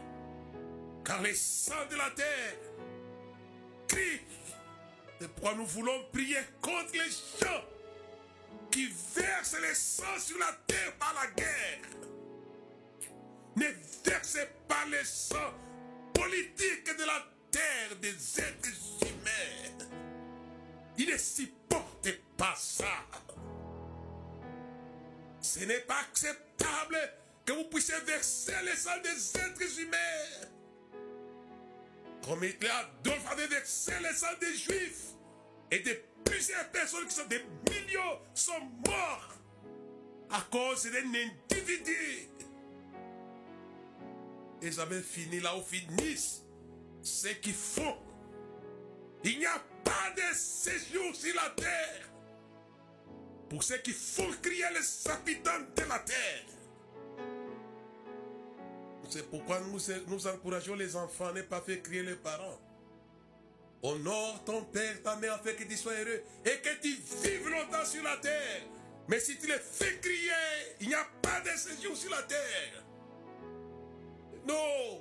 Car 1.05 1.23
les 1.23 1.35
sangs 1.35 1.87
de 1.91 1.97
la 1.97 2.11
terre 2.11 2.57
crient. 3.89 4.21
C'est 5.21 5.29
pourquoi 5.29 5.55
nous 5.55 5.67
voulons 5.67 6.05
prier 6.13 6.41
contre 6.61 6.93
les 6.93 7.11
gens 7.41 7.65
qui 8.71 8.91
versent 9.15 9.61
les 9.61 9.75
sang 9.75 10.19
sur 10.19 10.39
la 10.39 10.53
terre 10.67 10.93
par 10.99 11.15
la 11.15 11.31
guerre. 11.31 11.79
Ne 13.57 13.67
versez 14.05 14.49
pas 14.69 14.85
les 14.91 15.05
sang 15.05 15.53
politiques 16.15 16.97
de 16.97 17.05
la 17.05 17.27
terre 17.51 17.97
des 18.01 18.41
êtres 18.41 18.69
humains. 19.03 19.87
Il 20.99 21.11
ne 21.11 21.19
supporte 21.19 22.09
pas 22.37 22.55
ça. 22.57 22.87
Ce 25.41 25.61
n'est 25.61 25.81
pas 25.81 26.01
acceptable 26.01 26.99
que 27.45 27.53
vous 27.53 27.65
puissiez 27.65 27.97
verser 28.07 28.55
les 28.65 28.77
sang 28.77 29.01
des 29.03 29.41
êtres 29.41 29.81
humains. 29.81 30.49
Comme 32.27 32.45
Hitler 32.45 32.71
Adolphe 32.71 33.31
avait 33.31 33.49
versé 33.49 33.93
les 34.01 34.15
sang 34.15 34.29
des 34.41 34.55
juifs. 34.55 35.09
Et 35.71 35.81
de 35.81 35.99
plusieurs 36.25 36.69
personnes 36.71 37.07
qui 37.07 37.15
sont 37.15 37.27
des 37.27 37.43
millions 37.71 38.19
sont 38.35 38.61
morts 38.87 39.35
à 40.31 40.41
cause 40.51 40.85
d'un 40.85 41.09
individu. 41.09 42.29
Ils 44.63 44.79
avaient 44.81 45.03
fini 45.03 45.41
là 45.41 45.57
où 45.57 45.63
finissent 45.63 46.43
ce 47.03 47.29
qu'ils 47.29 47.53
font. 47.53 47.97
Il 49.25 49.39
n'y 49.39 49.47
a 49.47 49.61
pas 49.85 50.13
de 50.17 50.35
séjour 50.35 51.15
sur 51.15 51.35
la 51.35 51.51
terre 51.51 52.09
pour 53.49 53.63
ceux 53.63 53.79
qui 53.79 53.93
font 53.93 54.31
crier 54.41 54.65
les 54.73 55.11
habitants 55.11 55.61
de 55.77 55.83
la 55.83 55.99
terre. 55.99 56.45
C'est 59.11 59.29
pourquoi 59.29 59.61
nous, 59.61 59.79
nous 60.07 60.27
encourageons 60.27 60.75
les 60.75 60.97
enfants 60.97 61.27
à 61.27 61.33
ne 61.33 61.43
pas 61.43 61.61
faire 61.61 61.83
crier 61.83 62.03
les 62.03 62.15
parents. 62.15 62.59
Honore 63.83 64.43
ton 64.45 64.65
père, 64.65 65.03
ta 65.03 65.17
mère, 65.17 65.35
afin 65.35 65.53
que 65.53 65.65
tu 65.65 65.77
sois 65.77 65.93
heureux 65.93 66.23
et 66.47 66.61
que 66.63 66.81
tu 66.81 66.95
vives 67.23 67.49
longtemps 67.49 67.85
sur 67.85 68.03
la 68.03 68.17
terre. 68.17 68.63
Mais 69.09 69.21
si 69.21 69.37
tu 69.37 69.49
les 69.49 69.59
fais 69.59 69.99
crier, 69.99 70.31
il 70.81 70.89
n'y 70.89 70.95
a 70.95 71.07
pas 71.21 71.41
de 71.41 71.51
séjour 71.59 71.97
sur 71.97 72.11
la 72.11 72.23
terre. 72.23 72.82
Non. 74.47 75.01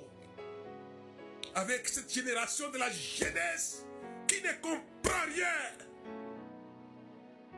Avec 1.54 1.88
cette 1.88 2.12
génération 2.12 2.70
de 2.70 2.78
la 2.78 2.90
jeunesse 2.90 3.84
qui 4.26 4.40
ne 4.42 4.52
comprend 4.60 5.24
rien. 5.34 5.86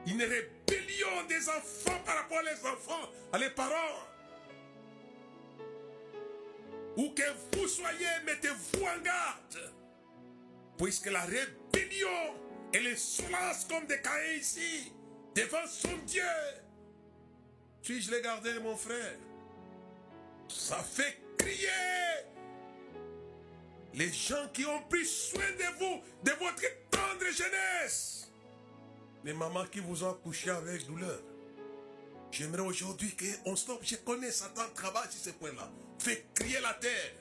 Une 0.06 0.22
rébellion 0.22 1.24
des 1.28 1.48
enfants 1.48 2.00
par 2.04 2.16
rapport 2.16 2.38
aux 2.38 2.66
enfants, 2.66 3.10
à 3.32 3.38
les 3.38 3.50
parents. 3.50 4.00
Où 6.96 7.10
que 7.10 7.56
vous 7.56 7.68
soyez, 7.68 8.06
mettez-vous 8.26 8.84
en 8.84 9.00
garde. 9.02 9.72
Puisque 10.76 11.06
la 11.06 11.22
rébellion 11.22 12.34
et 12.72 12.80
les 12.80 12.96
lance 13.30 13.64
comme 13.68 13.86
des 13.86 14.00
cahiers 14.00 14.38
ici, 14.38 14.92
devant 15.34 15.66
son 15.66 15.96
Dieu. 16.06 16.22
Puis-je 17.82 18.10
les 18.10 18.22
garder, 18.22 18.58
mon 18.60 18.76
frère? 18.76 19.16
Ça 20.48 20.76
fait 20.76 21.23
crier 21.38 21.68
les 23.94 24.12
gens 24.12 24.48
qui 24.52 24.66
ont 24.66 24.82
pris 24.88 25.06
soin 25.06 25.40
de 25.40 25.78
vous, 25.78 26.02
de 26.24 26.30
votre 26.32 26.90
tendre 26.90 27.30
jeunesse. 27.30 28.28
Les 29.24 29.32
mamans 29.32 29.66
qui 29.66 29.80
vous 29.80 30.02
ont 30.02 30.10
accouché 30.10 30.50
avec 30.50 30.86
douleur. 30.86 31.20
J'aimerais 32.30 32.62
aujourd'hui 32.62 33.14
qu'on 33.16 33.54
stoppe. 33.54 33.84
Je 33.84 33.96
connais 33.96 34.32
Satan 34.32 34.68
travaille 34.74 35.10
sur 35.10 35.20
ce 35.20 35.30
point-là. 35.30 35.70
Fait 36.00 36.26
crier 36.34 36.60
la 36.60 36.74
terre. 36.74 37.12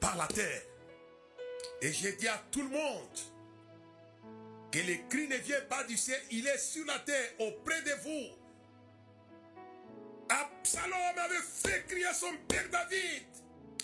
Par 0.00 0.16
la 0.16 0.26
terre. 0.26 0.62
Et 1.82 1.92
j'ai 1.92 2.12
dit 2.12 2.28
à 2.28 2.42
tout 2.50 2.62
le 2.62 2.70
monde 2.70 3.18
que 4.70 4.78
le 4.78 5.08
cri 5.08 5.28
ne 5.28 5.36
vient 5.36 5.60
pas 5.68 5.84
du 5.84 5.98
ciel, 5.98 6.18
il 6.30 6.46
est 6.46 6.58
sur 6.58 6.86
la 6.86 6.98
terre, 7.00 7.32
auprès 7.40 7.82
de 7.82 7.92
vous. 8.02 8.41
Absalom 10.82 11.18
avait 11.18 11.42
fait 11.42 11.86
crier 11.86 12.12
son 12.14 12.32
père 12.48 12.68
David. 12.70 13.22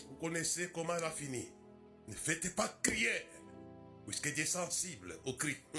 Vous 0.08 0.16
connaissez 0.16 0.70
comment 0.72 0.96
il 0.96 1.04
a 1.04 1.10
fini. 1.10 1.48
Ne 2.08 2.14
faites 2.14 2.54
pas 2.54 2.68
crier, 2.82 3.26
puisque 4.06 4.32
Dieu 4.32 4.44
est 4.44 4.46
sensible 4.46 5.18
au 5.24 5.34
cri? 5.34 5.56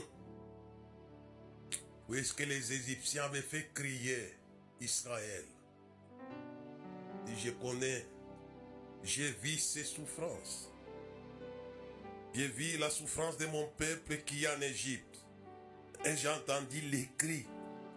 Puisque 2.10 2.40
les 2.40 2.74
Égyptiens 2.74 3.26
avaient 3.26 3.42
fait 3.42 3.72
crier 3.72 4.36
Israël? 4.82 5.46
Je 7.38 7.52
connais, 7.52 8.04
j'ai 9.04 9.30
vu 9.32 9.58
ses 9.58 9.84
souffrances. 9.84 10.72
J'ai 12.34 12.48
vu 12.48 12.78
la 12.78 12.90
souffrance 12.90 13.38
de 13.38 13.46
mon 13.46 13.68
peuple 13.78 14.18
qui 14.26 14.44
est 14.44 14.48
en 14.48 14.62
Égypte. 14.62 15.20
Et 16.06 16.16
j'ai 16.18 16.30
entendu 16.30 16.82
les 16.82 17.08
cris 17.16 17.46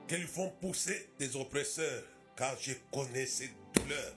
qu'ils 0.09 0.27
font 0.27 0.51
pousser 0.61 1.09
des 1.19 1.35
oppresseurs, 1.37 2.05
car 2.37 2.57
je 2.61 2.73
connais 2.93 3.27
ces 3.27 3.51
douleurs. 3.75 4.15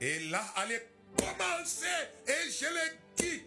Et 0.00 0.18
là, 0.30 0.44
allez 0.56 0.80
commencer, 1.16 1.86
et 2.26 2.50
je 2.50 2.66
le 2.66 2.96
dis, 3.16 3.42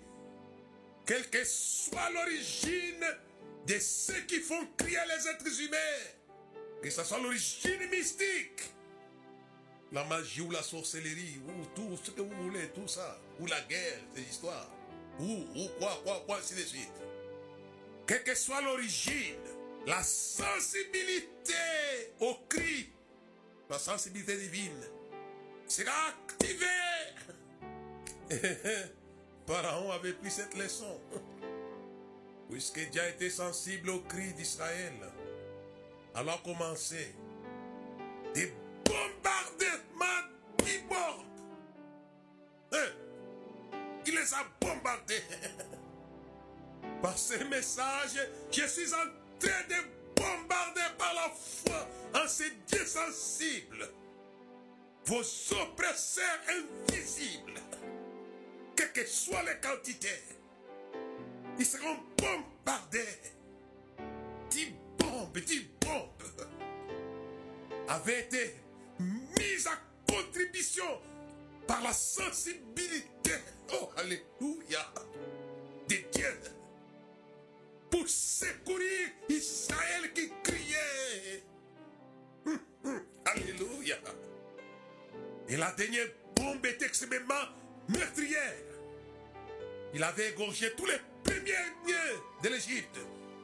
quelle 1.06 1.30
que 1.30 1.44
soit 1.44 2.10
l'origine 2.12 3.06
de 3.68 3.80
ceux 3.80 4.22
qui 4.22 4.40
font 4.40 4.68
crier 4.78 5.00
les 5.08 5.28
êtres 5.28 5.62
humains, 5.62 6.62
que 6.82 6.90
ce 6.90 7.04
soit 7.04 7.20
l'origine 7.20 7.90
mystique, 7.90 8.62
la 9.92 10.04
magie 10.06 10.42
ou 10.42 10.52
la 10.52 10.64
sorcellerie, 10.64 11.40
ou 11.48 11.66
tout 11.76 11.98
ce 12.04 12.12
que 12.12 12.22
vous 12.22 12.44
voulez, 12.44 12.70
tout 12.70 12.88
ça, 12.88 13.20
ou 13.40 13.48
la 13.48 13.62
guerre, 13.62 14.00
ces 14.16 14.22
histoires, 14.22 14.70
ou, 15.20 15.46
ou 15.56 15.68
quoi, 15.80 16.02
quoi, 16.04 16.24
quoi, 16.26 16.38
ainsi 16.38 16.56
de 16.56 16.62
suite. 16.62 16.90
Quelle 18.08 18.24
que 18.24 18.36
soit 18.36 18.62
l'origine, 18.62 19.40
la 19.88 20.04
sensibilité 20.04 21.54
au 22.20 22.36
cri, 22.50 22.90
la 23.70 23.80
sensibilité 23.80 24.38
divine, 24.38 24.84
sera 25.68 25.92
activée. 26.10 26.66
Pharaon 29.48 29.92
avait 29.92 30.14
pris 30.14 30.32
cette 30.32 30.56
leçon. 30.56 31.00
Puisque 32.50 32.90
Dieu 32.90 33.02
a 33.02 33.10
été 33.10 33.30
sensible 33.30 33.90
au 33.90 34.00
cri 34.02 34.34
d'Israël, 34.34 34.94
alors 36.14 36.42
commencé 36.44 37.16
des 38.34 38.54
bombardements 38.86 40.30
d'Ibor. 40.60 41.26
Hein? 42.74 42.88
Il 44.06 44.16
les 44.16 44.34
a 44.34 44.46
bombardés. 44.62 45.24
Par 47.02 47.18
ces 47.18 47.44
messages, 47.46 48.20
je 48.52 48.68
suis 48.68 48.94
en 48.94 49.08
train 49.40 49.64
de 49.70 49.95
bombarder 50.26 50.82
par 50.98 51.14
la 51.14 51.30
foi 51.30 51.88
en 52.14 52.28
ces 52.28 52.52
dieux 52.68 52.86
sensibles. 52.86 53.90
Vos 55.06 55.22
oppresseurs 55.62 56.40
invisibles, 56.50 57.62
quelles 58.76 58.92
que 58.92 59.06
soient 59.06 59.44
les 59.44 59.60
quantités, 59.62 60.24
ils 61.60 61.66
seront 61.66 61.98
bombardés. 62.18 63.06
Dix 64.50 64.74
bombes, 64.98 65.38
dix 65.38 65.70
bombes 65.82 66.50
avaient 67.88 68.22
été 68.22 68.56
mises 69.00 69.68
à 69.68 69.80
contribution 70.12 71.02
par 71.68 71.82
la 71.84 71.94
sensibilité, 71.94 73.34
oh 73.74 73.90
alléluia, 73.98 74.92
des 75.88 76.06
dieux 76.14 76.40
pour 77.96 78.10
secourir 78.10 79.10
Israël 79.30 80.12
qui 80.14 80.30
criait. 80.44 81.44
Hum, 82.46 82.60
hum, 82.84 83.02
alléluia. 83.24 83.96
Et 85.48 85.56
la 85.56 85.72
dernière 85.72 86.08
bombe 86.36 86.66
était 86.66 86.88
extrêmement 86.88 87.46
meurtrière. 87.88 88.54
Il 89.94 90.04
avait 90.04 90.32
égorgé 90.32 90.74
tous 90.76 90.86
les 90.86 91.00
premiers-nés 91.24 92.20
de 92.44 92.50
l'Égypte, 92.50 93.00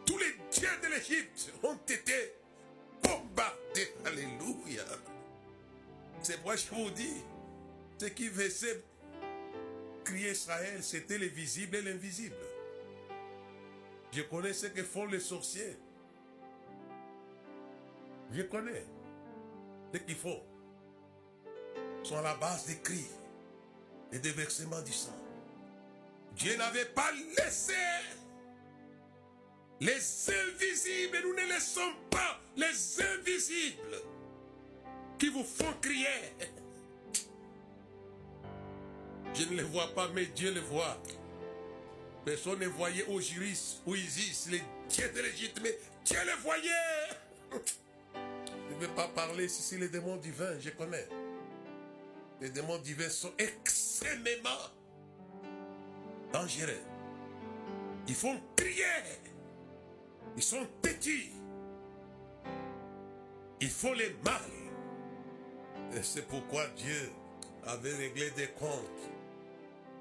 tous 0.05 0.17
les 0.17 0.35
dieux 0.51 0.67
de 0.83 0.87
l'Égypte 0.87 1.53
ont 1.63 1.77
été 1.87 2.33
bombardés. 3.01 3.93
Alléluia. 4.03 4.83
C'est 6.23 6.35
pourquoi 6.35 6.57
je 6.57 6.67
vous 6.71 6.89
dis, 6.91 7.23
ce 7.97 8.07
qui 8.07 8.27
faisait 8.27 8.83
crier 10.03 10.31
Israël, 10.31 10.83
c'était 10.83 11.17
le 11.17 11.27
visible 11.27 11.77
et 11.77 11.81
l'invisible. 11.83 12.35
Je 14.11 14.21
connais 14.23 14.53
ce 14.53 14.67
que 14.67 14.83
font 14.83 15.05
les 15.05 15.19
sorciers. 15.19 15.77
Je 18.31 18.41
connais 18.43 18.85
ce 19.93 19.99
qu'ils 19.99 20.15
font. 20.15 20.41
Ils 22.03 22.07
sont 22.07 22.17
à 22.17 22.21
la 22.21 22.35
base 22.35 22.65
des 22.65 22.79
cris 22.79 23.07
et 24.11 24.19
des 24.19 24.31
versements 24.31 24.81
du 24.81 24.91
sang. 24.91 25.15
Dieu 26.35 26.55
n'avait 26.57 26.85
pas 26.85 27.11
laissé 27.37 27.73
les 29.79 30.29
invisibles, 30.29 31.17
nous 31.23 31.33
ne 31.33 31.47
laissons 31.53 31.93
pas 32.09 32.39
les 32.55 33.01
invisibles 33.01 34.01
qui 35.17 35.29
vous 35.29 35.43
font 35.43 35.73
crier. 35.81 36.35
Je 39.33 39.45
ne 39.45 39.55
les 39.55 39.63
vois 39.63 39.87
pas, 39.95 40.09
mais 40.09 40.25
Dieu 40.25 40.51
les 40.51 40.61
voit. 40.61 40.97
Personne 42.25 42.59
ne 42.59 42.67
voyait 42.67 43.05
Osiris 43.07 43.81
ou 43.85 43.95
Isis, 43.95 44.47
les 44.51 44.61
dieux 44.89 45.11
de 45.15 45.21
l'Égypte, 45.21 45.59
mais 45.63 45.77
Dieu 46.05 46.17
les 46.25 46.41
voyait. 46.41 46.69
Je 48.69 48.75
ne 48.75 48.79
vais 48.79 48.95
pas 48.95 49.07
parler 49.09 49.47
si 49.47 49.61
c'est 49.61 49.77
les 49.77 49.89
démons 49.89 50.15
divins, 50.15 50.57
je 50.59 50.69
connais. 50.69 51.07
Les 52.39 52.49
démons 52.49 52.77
divins 52.79 53.09
sont 53.09 53.31
extrêmement 53.37 54.49
dangereux. 56.31 56.79
Ils 58.07 58.15
font 58.15 58.39
crier. 58.55 58.83
Ils 60.37 60.43
sont 60.43 60.65
têtus. 60.81 61.31
Ils 63.59 63.69
font 63.69 63.93
les 63.93 64.15
mal. 64.23 64.41
Et 65.93 66.01
c'est 66.01 66.27
pourquoi 66.27 66.65
Dieu 66.77 67.11
avait 67.65 67.95
réglé 67.95 68.31
des 68.31 68.47
comptes 68.47 69.11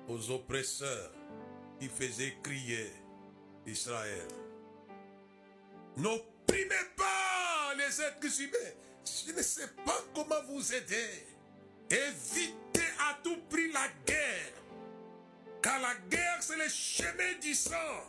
aux 0.08 0.30
oppresseurs 0.30 1.12
qui 1.80 1.88
faisaient 1.88 2.36
crier 2.42 2.92
Israël. 3.66 4.28
N'opprimez 5.96 6.84
pas 6.96 7.74
les 7.76 8.00
êtres 8.02 8.40
humains. 8.42 8.72
Je 9.04 9.32
ne 9.32 9.42
sais 9.42 9.68
pas 9.84 9.98
comment 10.14 10.42
vous 10.48 10.74
aider. 10.74 11.26
Évitez 11.90 12.86
à 13.00 13.18
tout 13.24 13.38
prix 13.48 13.72
la 13.72 13.88
guerre. 14.06 14.52
Car 15.62 15.80
la 15.80 15.94
guerre, 16.08 16.38
c'est 16.40 16.56
le 16.56 16.68
chemin 16.68 17.38
du 17.40 17.54
sang. 17.54 18.04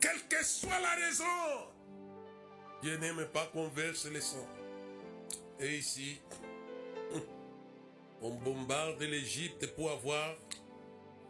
Quelle 0.00 0.26
que 0.28 0.44
soit 0.44 0.80
la 0.80 1.06
raison. 1.06 1.68
Dieu 2.82 2.96
n'aime 2.98 3.24
pas 3.32 3.46
qu'on 3.46 3.68
verse 3.68 4.06
le 4.06 4.20
sang. 4.20 4.48
Et 5.60 5.78
ici, 5.78 6.20
on 8.20 8.30
bombarde 8.30 9.00
l'Égypte 9.02 9.68
pour 9.74 9.92
avoir 9.92 10.34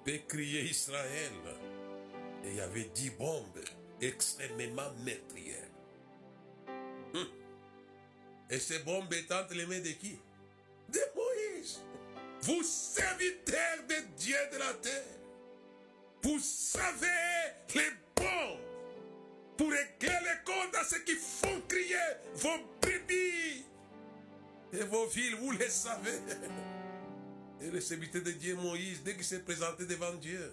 crier 0.05 0.63
Israël. 0.63 1.33
Et 2.45 2.51
il 2.51 2.57
y 2.57 2.61
avait 2.61 2.91
dix 2.95 3.11
bombes 3.11 3.61
extrêmement 4.01 4.93
meurtrières. 5.05 5.71
Hum. 7.15 7.27
Et 8.51 8.59
ces 8.59 8.81
bombes 8.81 9.13
étaient 9.13 9.35
entre 9.35 9.55
les 9.55 9.67
mains 9.67 9.81
de 9.81 9.91
qui? 9.91 10.19
De 10.89 11.01
Moïse. 11.15 11.81
Vous 12.43 12.63
serviteurs 12.63 13.87
de 13.89 13.95
Dieu 14.17 14.37
de 14.53 14.59
la 14.59 14.75
terre. 14.75 15.05
Vous 16.23 16.39
savez 16.39 17.07
les 17.75 17.91
bombes 18.17 18.59
pour 19.57 19.71
régler 19.71 20.19
les 20.23 20.45
comptes 20.45 20.75
à 20.75 20.85
ceux 20.85 21.01
qui 21.01 21.15
font 21.15 21.61
crier 21.69 21.97
vos 22.35 22.59
brebis 22.81 23.65
et 24.73 24.85
vos 24.85 25.07
villes, 25.07 25.37
vous 25.37 25.53
les 25.53 25.69
savez. 25.69 26.19
Et 27.63 27.71
le 27.71 27.81
serviteur 27.81 28.23
de 28.23 28.33
Dieu 28.33 28.57
Moïse, 28.57 29.03
dès 29.05 29.15
qu'il 29.15 29.25
s'est 29.25 29.41
présenté 29.41 29.87
devant 29.87 30.13
Dieu, 30.15 30.53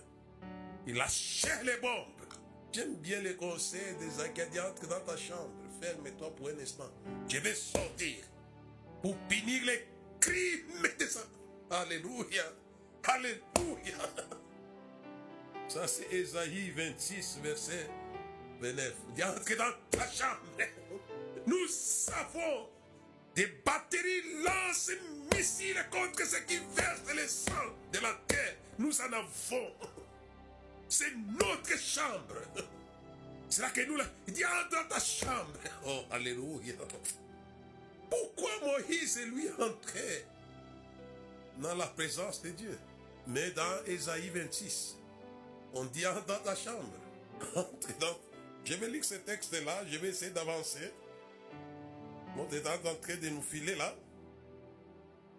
il 0.86 0.96
lâchait 0.96 1.64
les 1.64 1.78
bombes. 1.78 2.06
J'aime 2.72 2.96
bien 2.98 3.20
les 3.22 3.36
conseils 3.36 3.96
des 4.00 4.22
Acadiens. 4.22 4.70
Entre 4.70 4.88
dans 4.88 5.00
ta 5.02 5.18
chambre, 5.18 5.52
ferme-toi 5.82 6.36
pour 6.36 6.50
un 6.50 6.60
instant. 6.60 6.90
Je 7.28 7.38
vais 7.40 7.56
sortir 7.56 8.18
pour 9.02 9.18
punir 9.28 9.66
les 9.66 9.88
crimes 10.20 10.88
de 11.00 11.06
ça. 11.06 11.26
Alléluia. 11.72 12.44
Alléluia. 13.04 13.98
Ça, 15.68 15.88
c'est 15.88 16.12
Ésaïe 16.12 16.72
26, 16.72 17.40
verset 17.44 17.90
29. 18.62 18.94
Dis 19.16 19.24
entre 19.24 19.58
dans 19.58 19.98
ta 19.98 20.08
chambre. 20.12 20.42
Nous 21.48 21.68
savons 21.68 22.70
des 23.36 23.48
batteries 23.66 24.44
contre 25.90 26.26
ceux 26.26 26.42
qui 26.42 26.58
versent 26.76 27.14
le 27.16 27.28
sang 27.28 27.76
de 27.94 28.00
la 28.00 28.14
terre. 28.28 28.56
Nous 28.78 29.00
en 29.02 29.14
avons. 29.14 29.72
C'est 30.88 31.14
notre 31.16 31.78
chambre. 31.78 32.36
C'est 33.50 33.62
là 33.62 33.70
que 33.70 33.82
nous, 33.86 33.98
il 34.28 34.34
dit, 34.34 34.46
entre 34.46 34.70
dans 34.70 34.88
ta 34.88 35.00
chambre. 35.00 35.54
Oh, 35.86 36.02
alléluia. 36.12 36.74
Pourquoi 38.10 38.50
Moïse 38.62 39.18
est 39.18 39.26
lui 39.26 39.50
entré 39.60 40.26
dans 41.58 41.76
la 41.76 41.88
présence 41.88 42.42
de 42.42 42.50
Dieu? 42.50 42.78
Mais 43.28 43.52
dans 43.52 43.86
Ésaïe 43.86 44.30
26, 44.30 44.98
on 45.74 45.86
dit, 45.86 46.06
entre 46.06 46.26
dans 46.26 46.40
ta 46.40 46.56
chambre. 46.56 46.94
Entre 47.56 47.98
dans... 48.00 48.18
Je 48.66 48.74
vais 48.76 48.90
lire 48.90 49.06
ce 49.06 49.16
texte-là, 49.16 49.86
je 49.88 49.98
vais 49.98 50.10
essayer 50.10 50.32
d'avancer. 50.32 50.92
On 52.38 52.48
est 52.50 52.68
en 52.68 52.96
train 52.96 53.16
de 53.16 53.30
nous 53.30 53.42
filer 53.42 53.76
là. 53.76 53.96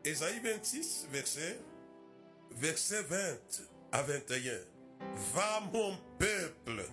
Ésaïe 0.03 0.41
26, 0.43 1.09
verset, 1.13 1.59
verset 2.53 3.03
20 3.03 3.19
à 3.93 4.03
21. 4.03 4.53
Va 5.35 5.61
mon 5.73 5.95
peuple, 6.19 6.87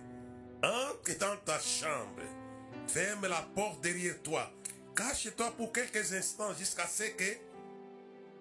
entre 0.62 1.16
dans 1.18 1.36
ta 1.38 1.58
chambre, 1.58 2.22
ferme 2.86 3.26
la 3.26 3.48
porte 3.54 3.80
derrière 3.80 4.20
toi, 4.22 4.52
cache-toi 4.94 5.50
pour 5.56 5.72
quelques 5.72 6.12
instants 6.12 6.52
jusqu'à 6.52 6.86
ce 6.86 7.04
que 7.04 7.38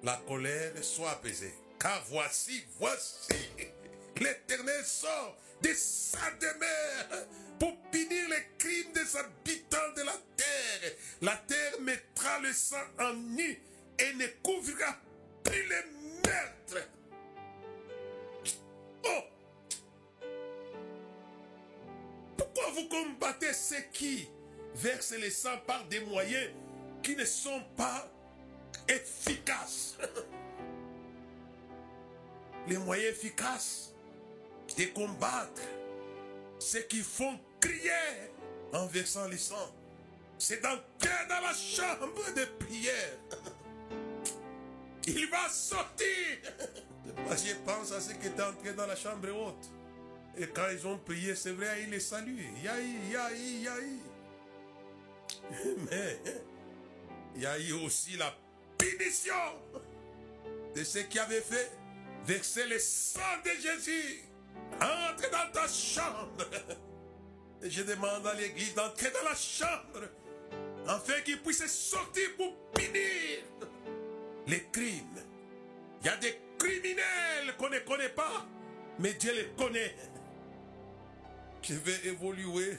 la 0.04 0.18
colère 0.28 0.74
soit 0.84 1.12
apaisée. 1.12 1.54
Car 1.80 2.04
voici, 2.10 2.62
voici, 2.78 3.50
l'Éternel 4.20 4.84
sort 4.84 5.38
de 5.62 5.70
sa 5.74 6.30
demeure 6.42 7.26
pour 7.58 7.74
punir 7.90 8.28
les 8.30 8.48
crimes 8.58 8.92
des 8.94 9.16
habitants 9.16 9.94
de 9.96 10.02
la 10.02 10.18
terre. 10.36 10.92
La 11.22 11.38
terre 11.48 11.80
mettra 11.80 12.40
le 12.40 12.52
sang 12.52 12.84
en 13.00 13.14
nu 13.14 13.62
et 14.00 14.14
ne 14.14 14.28
couvrira 14.44 14.96
plus 15.44 15.64
les 15.64 16.30
meurtres. 16.30 16.90
Oh! 19.06 19.24
Pourquoi 22.38 22.72
vous 22.72 22.88
combattez 22.88 23.54
ceux 23.54 23.82
qui 23.92 24.28
versent 24.76 25.16
le 25.20 25.30
sang 25.30 25.58
par 25.66 25.86
des 25.88 26.02
moyens 26.02 26.50
qui 27.02 27.16
ne 27.16 27.26
sont 27.26 27.62
pas 27.76 28.10
efficaces? 28.88 29.98
Les 32.68 32.78
moyens 32.78 33.12
efficaces 33.16 33.94
de 34.78 34.84
combattre 34.88 35.62
ceux 36.60 36.82
qui 36.82 36.98
font 36.98 37.40
crier 37.62 37.92
en 38.74 38.86
versant 38.88 39.28
le 39.30 39.38
sang. 39.38 39.74
C'est 40.38 40.62
d'entrer 40.62 41.28
dans 41.30 41.40
la 41.40 41.54
chambre 41.54 42.34
de 42.36 42.46
prière. 42.66 43.18
Il 45.08 45.30
va 45.30 45.48
sortir. 45.50 46.38
Moi, 47.26 47.36
je 47.36 47.54
pense 47.66 47.94
à 47.94 48.02
ceux 48.02 48.14
qui 48.14 48.28
étaient 48.28 48.44
entrés 48.44 48.74
dans 48.74 48.86
la 48.86 48.96
chambre 48.96 49.30
haute. 49.30 49.70
Et 50.38 50.48
quand 50.48 50.68
ils 50.72 50.86
ont 50.86 50.98
prié, 50.98 51.34
c'est 51.34 51.54
vrai, 51.54 51.84
ils 51.84 51.90
les 51.90 52.00
saluent. 52.00 52.46
Yahi, 52.62 52.98
yahi, 53.12 53.62
yahi. 53.62 54.00
Mais 55.90 56.20
il 57.36 57.42
y 57.42 57.46
a 57.46 57.58
eu 57.58 57.72
aussi 57.86 58.18
la 58.18 58.36
punition 58.78 59.34
de 60.76 60.84
ceux 60.84 61.04
qui 61.04 61.20
avaient 61.20 61.42
fait 61.42 61.72
verser 62.26 62.68
le 62.68 62.78
sang 62.78 63.22
de 63.46 63.52
Jésus. 63.62 64.24
Entre 64.74 65.32
dans 65.32 65.52
ta 65.54 65.68
chambre. 65.68 66.46
Et 67.64 67.70
je 67.70 67.84
demande 67.84 68.28
à 68.28 68.34
l'église 68.34 68.76
d'entrer 68.76 69.10
dans 69.12 69.24
la 69.24 69.36
chambre 69.36 70.10
afin 70.88 71.22
qu'il 71.22 71.42
puisse 71.42 71.66
sortir 71.66 72.30
pour 72.38 72.54
punir 72.72 73.44
les 74.48 74.64
crimes. 74.72 75.24
Il 76.02 76.08
y 76.08 76.10
a 76.10 76.18
des 76.18 76.40
criminels 76.58 77.56
qu'on 77.58 77.70
ne 77.70 77.80
connaît 77.80 78.10
pas, 78.10 78.46
mais 79.00 79.14
Dieu 79.14 79.34
les 79.34 79.50
connaît. 79.56 79.96
Je 81.62 81.74
vais 81.74 82.08
évoluer 82.08 82.78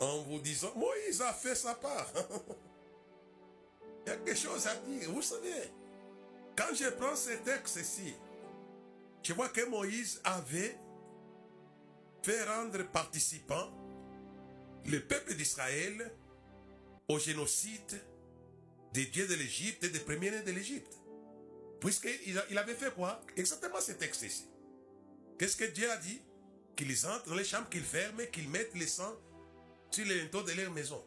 en 0.00 0.22
vous 0.22 0.40
disant, 0.40 0.72
Moïse 0.74 1.20
a 1.22 1.32
fait 1.32 1.54
sa 1.54 1.74
part. 1.74 2.10
Il 4.06 4.08
y 4.08 4.12
a 4.12 4.16
quelque 4.16 4.36
chose 4.36 4.66
à 4.66 4.74
dire. 4.74 5.12
Vous 5.12 5.22
savez, 5.22 5.70
quand 6.56 6.74
je 6.74 6.88
prends 6.90 7.14
ce 7.14 7.30
texte-ci, 7.44 8.14
je 9.22 9.32
vois 9.32 9.48
que 9.48 9.64
Moïse 9.68 10.20
avait 10.24 10.76
fait 12.22 12.42
rendre 12.44 12.82
participant 12.90 13.70
le 14.86 14.98
peuple 14.98 15.34
d'Israël 15.34 16.12
au 17.08 17.18
génocide 17.20 18.00
des 18.92 19.06
dieux 19.06 19.26
de 19.26 19.34
l'Égypte 19.34 19.84
et 19.84 19.88
des 19.88 20.00
premiers-nés 20.00 20.42
de 20.42 20.52
l'Égypte. 20.52 20.92
Puisqu'il 21.80 22.42
il 22.50 22.58
avait 22.58 22.74
fait 22.74 22.94
quoi? 22.94 23.20
Exactement 23.36 23.80
ce 23.80 23.92
texte 23.92 24.22
ici. 24.22 24.46
Qu'est-ce 25.38 25.56
que 25.56 25.64
Dieu 25.64 25.90
a 25.90 25.96
dit? 25.96 26.20
Qu'ils 26.76 27.06
entrent 27.06 27.28
dans 27.28 27.34
les 27.34 27.44
chambres, 27.44 27.68
qu'ils 27.68 27.82
ferment, 27.82 28.24
qu'ils 28.30 28.48
mettent 28.48 28.74
les 28.74 28.86
sang 28.86 29.14
sur 29.90 30.04
les 30.06 30.20
linteaux 30.22 30.42
de 30.42 30.52
leur 30.52 30.70
maison. 30.70 31.04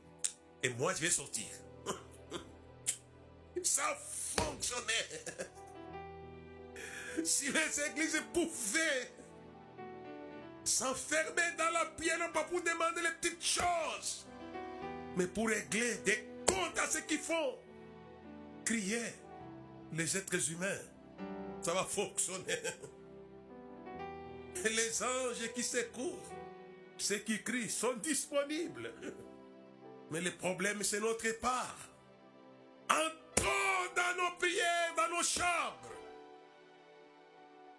Et 0.62 0.70
moi, 0.70 0.94
je 0.94 1.02
vais 1.02 1.10
sortir. 1.10 1.46
Ça 3.64 3.98
fonctionnait. 4.36 5.24
Si 7.24 7.46
les 7.50 7.82
églises 7.88 8.22
pouvaient 8.34 9.10
s'enfermer 10.66 11.56
dans 11.58 11.72
la 11.72 11.86
prière, 11.86 12.20
non 12.20 12.30
pas 12.34 12.44
pour 12.44 12.62
demander 12.62 13.02
les 13.02 13.12
petites 13.22 13.42
choses, 13.42 14.28
mais 15.16 15.26
pour 15.26 15.48
régler 15.48 15.96
des 16.00 16.28
comptes 16.46 16.78
à 16.78 16.90
ce 16.90 16.98
qu'ils 17.00 17.20
font, 17.20 17.58
crier 18.66 19.14
les 19.94 20.18
êtres 20.18 20.52
humains, 20.52 20.82
ça 21.62 21.74
va 21.74 21.84
fonctionner. 21.84 22.60
Les 24.64 25.04
anges 25.04 25.54
qui 25.54 25.62
secourent, 25.64 26.34
ceux 26.98 27.20
qui 27.20 27.42
crient, 27.44 27.70
sont 27.70 27.94
disponibles. 27.98 28.92
Mais 30.10 30.22
le 30.22 30.32
problème, 30.32 30.82
c'est 30.84 31.00
notre 31.00 31.32
part. 31.40 31.78
Entrons 32.90 33.94
dans 33.96 34.24
nos 34.24 34.38
prières, 34.38 34.96
dans 34.98 35.16
nos 35.16 35.24
chambres. 35.24 35.92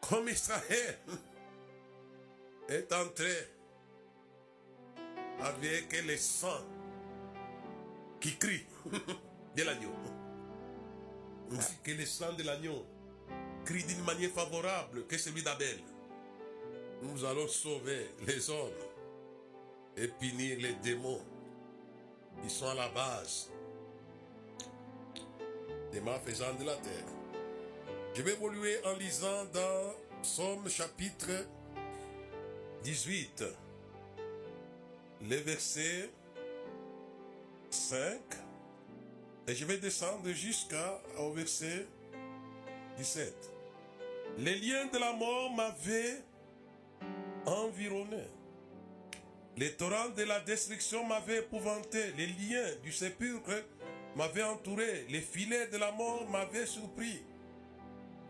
Comme 0.08 0.28
Israël 0.28 0.98
est 2.68 2.92
entré 2.92 3.48
avec 5.40 5.92
les 6.06 6.18
sang 6.18 6.64
qui 8.20 8.36
crie 8.36 8.66
de 9.56 9.62
l'agneau. 9.62 9.92
Que 11.84 11.92
le 11.92 12.04
sang 12.04 12.32
de 12.32 12.42
l'agneau 12.42 12.84
crie 13.64 13.84
d'une 13.84 14.02
manière 14.02 14.30
favorable 14.30 15.06
que 15.06 15.16
celui 15.16 15.42
d'Abel. 15.42 15.78
Nous 17.02 17.24
allons 17.24 17.48
sauver 17.48 18.10
les 18.26 18.50
hommes 18.50 18.70
et 19.96 20.08
punir 20.08 20.58
les 20.60 20.74
démons 20.74 21.20
qui 22.42 22.50
sont 22.50 22.68
à 22.68 22.74
la 22.74 22.88
base 22.88 23.50
des 25.92 26.00
malfaisants 26.00 26.54
de 26.54 26.64
la 26.64 26.76
terre. 26.76 27.06
Je 28.14 28.22
vais 28.22 28.32
évoluer 28.32 28.76
en 28.84 28.94
lisant 28.94 29.44
dans 29.52 29.94
Psaume 30.22 30.68
chapitre 30.68 31.30
18, 32.82 33.44
les 35.22 35.40
versets 35.40 36.10
5, 37.70 38.20
et 39.48 39.54
je 39.54 39.64
vais 39.64 39.78
descendre 39.78 40.28
jusqu'au 40.32 41.30
verset 41.32 41.86
17. 42.98 43.34
Les 44.38 44.56
liens 44.56 44.86
de 44.86 44.98
la 44.98 45.12
mort 45.12 45.50
m'avaient 45.54 46.22
environné. 47.46 48.24
Les 49.56 49.72
torrents 49.72 50.10
de 50.10 50.22
la 50.24 50.40
destruction 50.40 51.04
m'avaient 51.06 51.38
épouvanté. 51.38 52.12
Les 52.18 52.26
liens 52.26 52.70
du 52.82 52.92
sépulcre 52.92 53.64
m'avaient 54.16 54.42
entouré. 54.42 55.06
Les 55.08 55.20
filets 55.20 55.68
de 55.68 55.78
la 55.78 55.92
mort 55.92 56.28
m'avaient 56.28 56.66
surpris. 56.66 57.22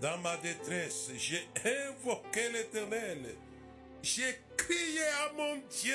Dans 0.00 0.18
ma 0.18 0.36
détresse, 0.36 1.10
j'ai 1.16 1.48
invoqué 1.64 2.50
l'Éternel. 2.52 3.34
J'ai 4.02 4.38
crié 4.56 5.06
à 5.24 5.32
mon 5.32 5.56
Dieu. 5.70 5.94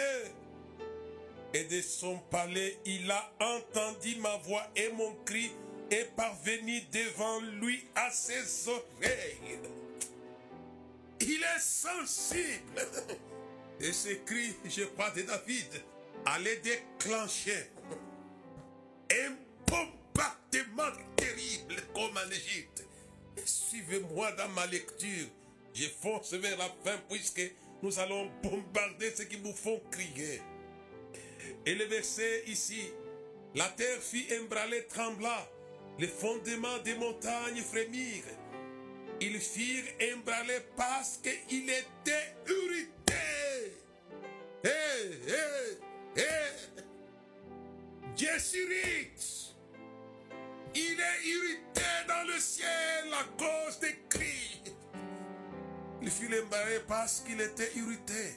Et 1.54 1.66
de 1.66 1.82
son 1.82 2.18
palais, 2.30 2.78
il 2.86 3.10
a 3.12 3.32
entendu 3.40 4.16
ma 4.18 4.38
voix 4.38 4.66
et 4.76 4.90
mon 4.94 5.14
cri 5.26 5.52
est 5.90 6.10
parvenu 6.16 6.82
devant 6.94 7.42
lui 7.62 7.84
à 7.96 8.10
ses 8.10 8.70
oreilles. 8.70 9.60
Il 11.20 11.44
est 11.44 11.60
sensible. 11.60 12.88
Et 13.82 13.92
ce 13.92 14.14
cri, 14.26 14.56
je 14.66 14.84
crois, 14.84 15.10
de 15.12 15.24
David, 15.24 15.84
allait 16.26 16.58
déclencher 16.58 17.70
un 19.12 19.36
bombardement 19.68 20.98
terrible 21.18 21.76
comme 21.94 22.16
en 22.16 22.30
Égypte. 22.32 22.86
Suivez-moi 23.44 24.32
dans 24.34 24.50
ma 24.50 24.66
lecture. 24.68 25.28
Je 25.74 25.88
force 26.02 26.34
vers 26.34 26.58
la 26.58 26.70
fin 26.84 26.98
puisque 27.10 27.42
nous 27.82 28.00
allons 28.00 28.30
bombarder 28.44 29.14
ceux 29.16 29.26
qui 29.26 29.40
nous 29.40 29.54
font 29.54 29.82
crier. 29.92 30.42
Et 31.66 31.76
le 31.76 31.86
verset 31.86 32.44
ici, 32.48 32.92
la 33.56 33.68
terre 33.70 34.02
fit 34.02 34.28
embraler, 34.42 34.86
trembla, 34.88 35.50
les 36.00 36.08
fondements 36.08 36.80
des 36.84 36.96
montagnes 36.96 37.62
frémirent. 37.62 38.24
Ils 39.20 39.40
firent 39.40 39.94
embraler 40.16 40.60
parce 40.76 41.18
qu'il 41.18 41.70
était 41.70 42.36
irrité. 42.48 43.14
Hé, 44.64 44.70
hé, 45.28 46.22
hé. 46.22 46.82
Dieu 48.16 48.40
s'irrite. 48.40 49.56
Il 50.74 51.00
est 51.00 51.28
irrité 51.28 51.82
dans 52.08 52.28
le 52.28 52.40
ciel 52.40 53.14
à 53.14 53.24
cause 53.38 53.80
des 53.80 53.98
cris. 54.10 54.62
Il 56.02 56.10
fut 56.10 56.28
embarré 56.28 56.80
parce 56.88 57.22
qu'il 57.22 57.40
était 57.40 57.72
irrité. 57.76 58.36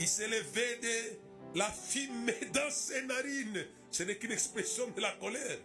Il 0.00 0.08
s'est 0.08 0.28
levé 0.28 0.76
de 0.82 1.25
la 1.56 1.70
fumée 1.70 2.50
dans 2.52 2.70
ses 2.70 3.02
narines. 3.02 3.66
Ce 3.90 4.02
n'est 4.02 4.16
qu'une 4.16 4.32
expression 4.32 4.88
de 4.88 5.00
la 5.00 5.12
colère. 5.12 5.58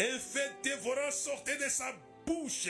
Un 0.00 0.18
fait 0.18 0.50
dévorant 0.64 1.10
sortait 1.12 1.56
de 1.56 1.68
sa 1.68 1.94
bouche. 2.26 2.68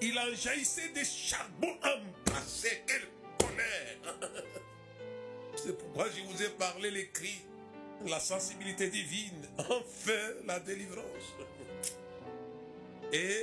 Il 0.00 0.18
en 0.18 0.34
jaillissait 0.34 0.88
des 0.88 1.04
charbons 1.04 1.76
embrassés. 1.76 2.82
Quelle 2.86 3.08
colère! 3.38 4.18
C'est 5.56 5.78
pourquoi 5.78 6.06
je 6.10 6.22
vous 6.22 6.42
ai 6.42 6.48
parlé 6.48 6.90
les 6.90 7.08
cris, 7.10 7.42
la 8.06 8.18
sensibilité 8.18 8.88
divine, 8.88 9.46
enfin 9.58 10.34
la 10.44 10.58
délivrance. 10.58 11.36
Et 13.12 13.38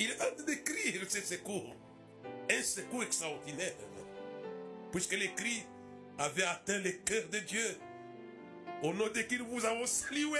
il 0.00 0.10
est 0.10 0.20
en 0.20 0.34
train 0.34 0.44
d'écrire 0.44 1.00
ce 1.08 1.20
secours. 1.22 1.74
Un 2.50 2.62
secours 2.62 3.04
extraordinaire. 3.04 3.72
Puisque 4.92 5.12
les 5.12 5.32
cris 5.32 5.62
avaient 6.18 6.44
atteint 6.44 6.78
le 6.78 6.90
cœur 6.90 7.28
de 7.30 7.38
Dieu. 7.40 7.78
Au 8.82 8.92
nom 8.92 9.08
de 9.08 9.22
qui 9.22 9.38
nous 9.38 9.46
vous 9.46 9.64
avons 9.64 9.86
salué, 9.86 10.38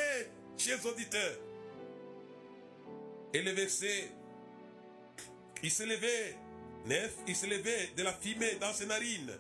chers 0.57 0.85
auditeurs. 0.85 1.39
Et 3.33 3.43
le 3.43 3.51
verset, 3.53 4.11
il 5.63 5.71
se 5.71 5.83
levait, 5.83 6.37
neuf, 6.87 7.15
il 7.27 7.35
se 7.35 7.47
levait 7.47 7.91
de 7.97 8.03
la 8.03 8.13
fumée 8.13 8.57
dans 8.61 8.73
ses 8.73 8.87
narines. 8.87 9.33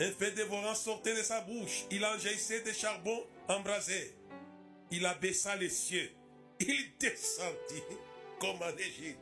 Un 0.00 0.10
fait 0.12 0.32
dévorant 0.32 0.74
sortait 0.74 1.14
de 1.14 1.22
sa 1.22 1.42
bouche. 1.42 1.84
Il 1.90 2.04
en 2.04 2.18
jaillissait 2.18 2.62
des 2.62 2.72
charbons 2.72 3.26
embrasés. 3.48 4.14
Il 4.90 5.04
abaissa 5.04 5.54
les 5.56 5.68
cieux. 5.68 6.10
Il 6.58 6.96
descendit 6.98 7.82
comme 8.40 8.56
en 8.62 8.76
Égypte. 8.78 9.18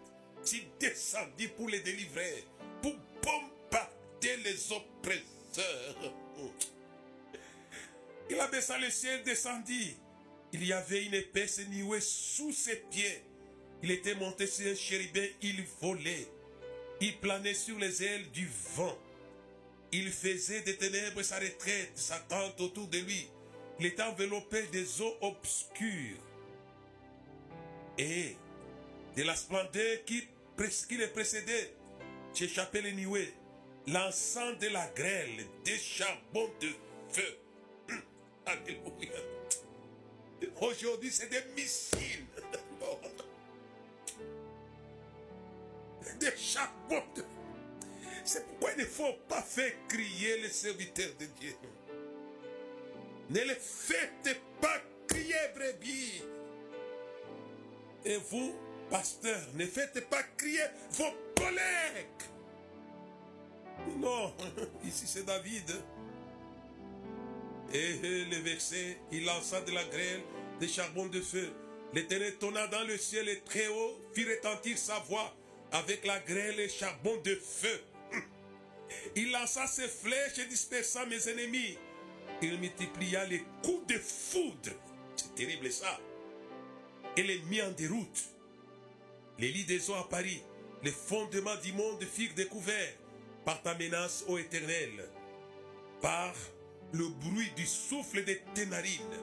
Il 0.53 0.65
descendit 0.79 1.49
pour 1.49 1.69
les 1.69 1.81
délivrer, 1.81 2.45
pour 2.81 2.95
bombarder 3.23 4.37
les 4.45 4.73
oppresseurs. 4.73 6.15
Il 8.31 8.39
abaissa 8.41 8.79
les 8.79 8.91
cieux, 8.91 9.23
descendit. 9.25 9.97
Il 10.53 10.65
y 10.65 10.73
avait 10.73 11.05
une 11.05 11.15
épaisse 11.15 11.61
nuée 11.69 12.01
sous 12.01 12.53
ses 12.53 12.77
pieds. 12.91 13.23
Il 13.83 13.91
était 13.91 14.15
monté 14.15 14.47
sur 14.47 14.71
un 14.71 14.75
chérubin, 14.75 15.27
il 15.43 15.63
volait. 15.81 16.29
Il 17.01 17.17
planait 17.19 17.55
sur 17.55 17.79
les 17.79 18.03
ailes 18.03 18.31
du 18.31 18.49
vent. 18.75 18.99
Il 19.93 20.11
faisait 20.11 20.63
des 20.63 20.77
ténèbres 20.77 21.23
sa 21.23 21.39
retraite, 21.39 21.93
sa 21.95 22.19
tente 22.19 22.61
autour 22.61 22.89
de 22.89 22.99
lui. 22.99 23.29
Il 23.79 23.87
était 23.87 24.03
enveloppé 24.03 24.63
des 24.73 25.01
eaux 25.01 25.17
obscures. 25.21 26.19
Et 27.97 28.37
de 29.17 29.23
la 29.23 29.37
splendeur 29.37 30.05
qui, 30.05 30.25
qui 30.89 30.97
le 30.97 31.09
précédait, 31.09 31.73
j'échappais 32.35 32.83
les 32.83 32.93
nuées. 32.93 33.33
L'encens 33.93 34.59
de 34.59 34.69
la 34.69 34.87
grêle, 34.89 35.47
des 35.65 35.79
charbons 35.79 36.51
de 36.61 36.69
feu. 37.11 37.39
Alléluia. 38.45 39.19
Aujourd'hui, 40.61 41.11
c'est 41.11 41.31
des 41.31 41.43
missiles. 41.57 42.27
Des 46.21 46.37
charbons 46.37 47.03
de 47.15 47.25
C'est 48.25 48.45
pourquoi 48.47 48.73
il 48.73 48.81
ne 48.81 48.85
faut 48.85 49.13
pas 49.29 49.43
faire 49.43 49.73
crier 49.89 50.39
les 50.43 50.49
serviteurs 50.49 51.15
de 51.19 51.27
Dieu. 51.41 51.55
Ne 53.31 53.41
les 53.41 53.55
faites 53.55 54.39
pas 54.61 54.83
crier, 55.07 55.35
brebis. 55.55 56.23
Et 58.05 58.17
vous, 58.31 58.55
pasteur, 58.91 59.41
ne 59.55 59.65
faites 59.67 60.09
pas 60.09 60.23
crier 60.37 60.65
vos 60.93 61.13
collègues. 61.37 62.38
Non, 64.01 64.33
ici 64.85 65.07
c'est 65.07 65.25
David. 65.25 65.71
Et 67.73 68.25
le 68.31 68.37
verset, 68.37 68.99
il 69.13 69.25
lança 69.25 69.61
de 69.61 69.73
la 69.73 69.85
grêle, 69.85 70.23
des 70.61 70.69
charbons 70.69 71.07
de 71.07 71.21
feu. 71.21 71.53
L'Éternel 71.93 72.37
tonna 72.39 72.67
dans 72.69 72.85
le 72.85 72.97
ciel 72.97 73.29
et 73.29 73.41
très 73.41 73.69
haut, 73.69 74.01
fit 74.15 74.25
retentir 74.25 74.79
sa 74.79 74.99
voix 75.01 75.35
avec 75.73 76.07
la 76.07 76.19
grêle 76.21 76.61
et 76.61 76.69
charbon 76.69 77.17
de 77.25 77.35
feu. 77.35 77.83
Il 79.17 79.31
lança 79.33 79.67
ses 79.67 79.89
flèches 79.89 80.39
et 80.39 80.47
dispersa 80.47 81.05
mes 81.07 81.29
ennemis. 81.29 81.77
Il 82.41 82.59
multiplia 82.59 83.25
les 83.27 83.43
coups 83.63 83.87
de 83.87 83.99
foudre. 83.99 84.71
C'est 85.17 85.35
terrible 85.35 85.71
ça. 85.71 85.99
Et 87.17 87.23
les 87.23 87.41
mit 87.41 87.61
en 87.63 87.71
déroute. 87.73 88.25
Les 89.39 89.49
lits 89.49 89.65
des 89.65 89.91
eaux 89.91 89.95
à 89.95 90.09
Paris, 90.09 90.43
les 90.83 90.91
fondements 90.91 91.57
du 91.63 91.73
monde 91.73 92.03
furent 92.05 92.35
découverts 92.35 92.95
par 93.49 93.63
ta 93.63 93.75
menace, 93.77 94.25
ô 94.29 94.37
Éternel, 94.37 95.09
par 96.03 96.35
le 96.93 97.09
bruit 97.09 97.51
du 97.57 97.65
souffle 97.65 98.23
des 98.23 98.43
tes 98.53 98.67
narines. 98.67 99.17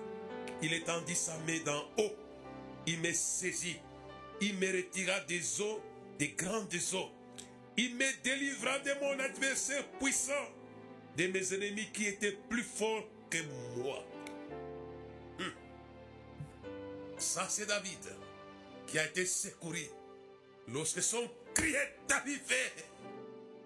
Il 0.64 0.74
étendit 0.74 1.14
sa 1.14 1.38
main 1.46 1.60
d'en 1.64 1.84
haut, 2.00 2.16
il 2.88 3.00
me 3.02 3.14
saisit, 3.14 3.78
il 4.42 4.58
me 4.58 4.66
retira 4.78 5.20
des 5.28 5.62
eaux, 5.62 5.80
des 6.18 6.30
grandes 6.30 6.74
eaux. 6.94 7.12
Il 7.78 7.94
me 7.98 8.24
délivra 8.24 8.80
de 8.80 8.94
mon 9.00 9.20
adversaire 9.20 9.88
puissant, 10.00 10.34
de 11.18 11.28
mes 11.28 11.54
ennemis 11.54 11.92
qui 11.94 12.08
étaient 12.08 12.40
plus 12.50 12.64
forts 12.64 13.08
que 13.30 13.38
moi. 13.78 14.04
Hum. 15.40 15.54
Ça, 17.20 17.46
c'est 17.48 17.68
David 17.68 18.10
qui 18.88 18.98
a 18.98 19.06
été 19.06 19.24
secouru 19.24 19.86
lorsque 20.68 21.04
son 21.04 21.30
cri 21.54 21.76
est 21.76 22.12
arrivé 22.12 22.74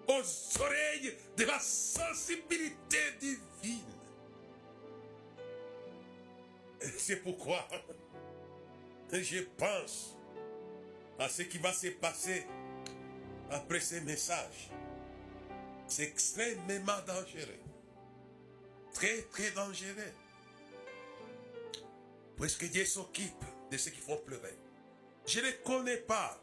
aux 0.08 0.60
oreilles 0.60 1.16
de 1.36 1.44
la 1.44 1.58
sensibilité 1.58 2.98
divine. 3.20 3.84
C'est 6.98 7.16
pourquoi 7.16 7.68
je 9.12 9.40
pense 9.56 10.16
à 11.18 11.28
ce 11.28 11.42
qui 11.42 11.58
va 11.58 11.72
se 11.72 11.88
passer 11.88 12.46
après 13.50 13.80
ces 13.80 14.00
messages. 14.00 14.70
C'est 15.88 16.04
extrêmement 16.04 17.00
dangereux. 17.06 17.58
Très, 18.94 19.22
très 19.22 19.50
dangereux. 19.50 20.12
Puisque 22.38 22.70
Dieu 22.70 22.84
s'occupe 22.84 23.44
de 23.70 23.76
ceux 23.76 23.90
qui 23.90 24.00
font 24.00 24.16
pleurer. 24.18 24.56
Je 25.26 25.40
ne 25.40 25.50
connais 25.64 25.98
pas. 25.98 26.40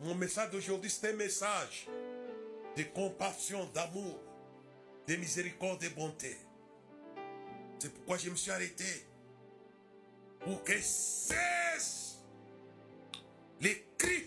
Mon 0.00 0.14
message 0.14 0.50
d'aujourd'hui, 0.50 0.90
c'est 0.90 1.10
un 1.10 1.16
message 1.16 1.86
de 2.76 2.82
compassion, 2.84 3.64
d'amour, 3.72 4.20
de 5.06 5.16
miséricorde 5.16 5.80
de 5.80 5.88
bonté. 5.88 6.36
C'est 7.78 7.92
pourquoi 7.92 8.18
je 8.18 8.30
me 8.30 8.36
suis 8.36 8.50
arrêté. 8.50 9.06
Pour 10.40 10.62
que 10.62 10.78
cesse 10.80 12.18
les 13.60 13.86
cris. 13.98 14.26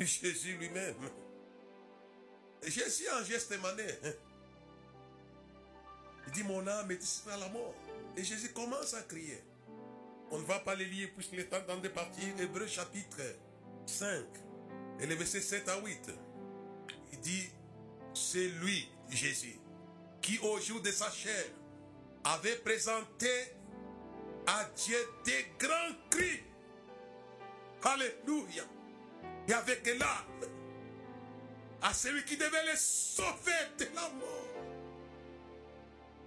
Jésus 0.00 0.56
lui-même. 0.56 0.96
Jésus 2.62 3.08
en 3.10 3.22
geste 3.24 3.58
mané. 3.60 3.84
Il 6.26 6.32
dit 6.32 6.42
mon 6.42 6.66
âme 6.66 6.90
est 6.90 7.28
à 7.30 7.36
la 7.36 7.48
mort. 7.48 7.74
Et 8.16 8.24
Jésus 8.24 8.52
commence 8.52 8.94
à 8.94 9.02
crier. 9.02 9.42
On 10.30 10.38
ne 10.38 10.44
va 10.44 10.58
pas 10.60 10.74
les 10.74 10.84
lire 10.84 11.10
puisque 11.14 11.32
le 11.32 11.48
temps 11.48 11.78
de 11.82 11.88
partir. 11.88 12.28
Hébreu 12.40 12.66
chapitre 12.66 13.22
5. 13.86 14.47
Et 15.00 15.06
le 15.06 15.14
verset 15.14 15.40
7 15.40 15.68
à 15.68 15.78
8. 15.80 16.10
Il 17.12 17.20
dit, 17.20 17.48
c'est 18.14 18.48
lui, 18.48 18.88
Jésus, 19.10 19.58
qui 20.20 20.38
au 20.38 20.58
jour 20.60 20.80
de 20.80 20.90
sa 20.90 21.10
chair 21.10 21.44
avait 22.24 22.56
présenté 22.56 23.30
à 24.46 24.64
Dieu 24.76 24.98
des 25.24 25.46
grands 25.58 25.94
cris. 26.10 26.42
Alléluia. 27.82 28.64
Et 29.46 29.52
avec 29.52 29.86
larmes 29.98 30.44
à 31.82 31.94
celui 31.94 32.24
qui 32.24 32.36
devait 32.36 32.64
les 32.64 32.76
sauver 32.76 33.52
de 33.78 33.84
la 33.94 34.08
mort. 34.10 34.48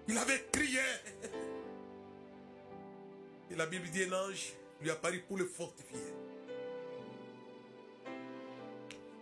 Il 0.08 0.18
avait 0.18 0.46
crié. 0.52 0.80
Et 3.52 3.56
la 3.56 3.66
Bible 3.66 3.90
dit 3.90 4.04
un 4.04 4.14
ange 4.14 4.54
lui 4.82 4.90
apparut 4.90 5.22
pour 5.22 5.38
le 5.38 5.46
fortifier. 5.46 6.00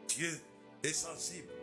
Dieu 0.09 0.41
est 0.83 0.93
sensible. 0.93 1.53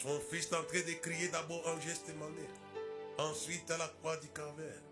Son 0.00 0.20
fils 0.30 0.46
est 0.46 0.54
en 0.54 0.62
train 0.62 0.80
de 0.80 0.92
crier 1.00 1.28
d'abord 1.28 1.66
en 1.66 1.80
geste 1.80 2.08
mané, 2.16 2.46
ensuite 3.18 3.68
à 3.70 3.78
la 3.78 3.88
croix 3.88 4.16
du 4.18 4.28
calvaire. 4.28 4.82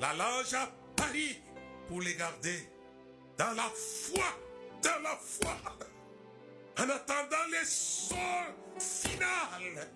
La 0.00 0.14
l'ange 0.14 0.54
a 0.54 0.68
pari 0.96 1.38
pour 1.86 2.00
les 2.00 2.14
garder 2.14 2.68
dans 3.38 3.52
la 3.52 3.70
foi, 3.70 4.24
dans 4.82 5.02
la 5.02 5.16
foi, 5.16 5.56
en 6.78 6.88
attendant 6.88 7.46
les 7.52 7.64
sorts 7.64 8.54
final 8.80 9.88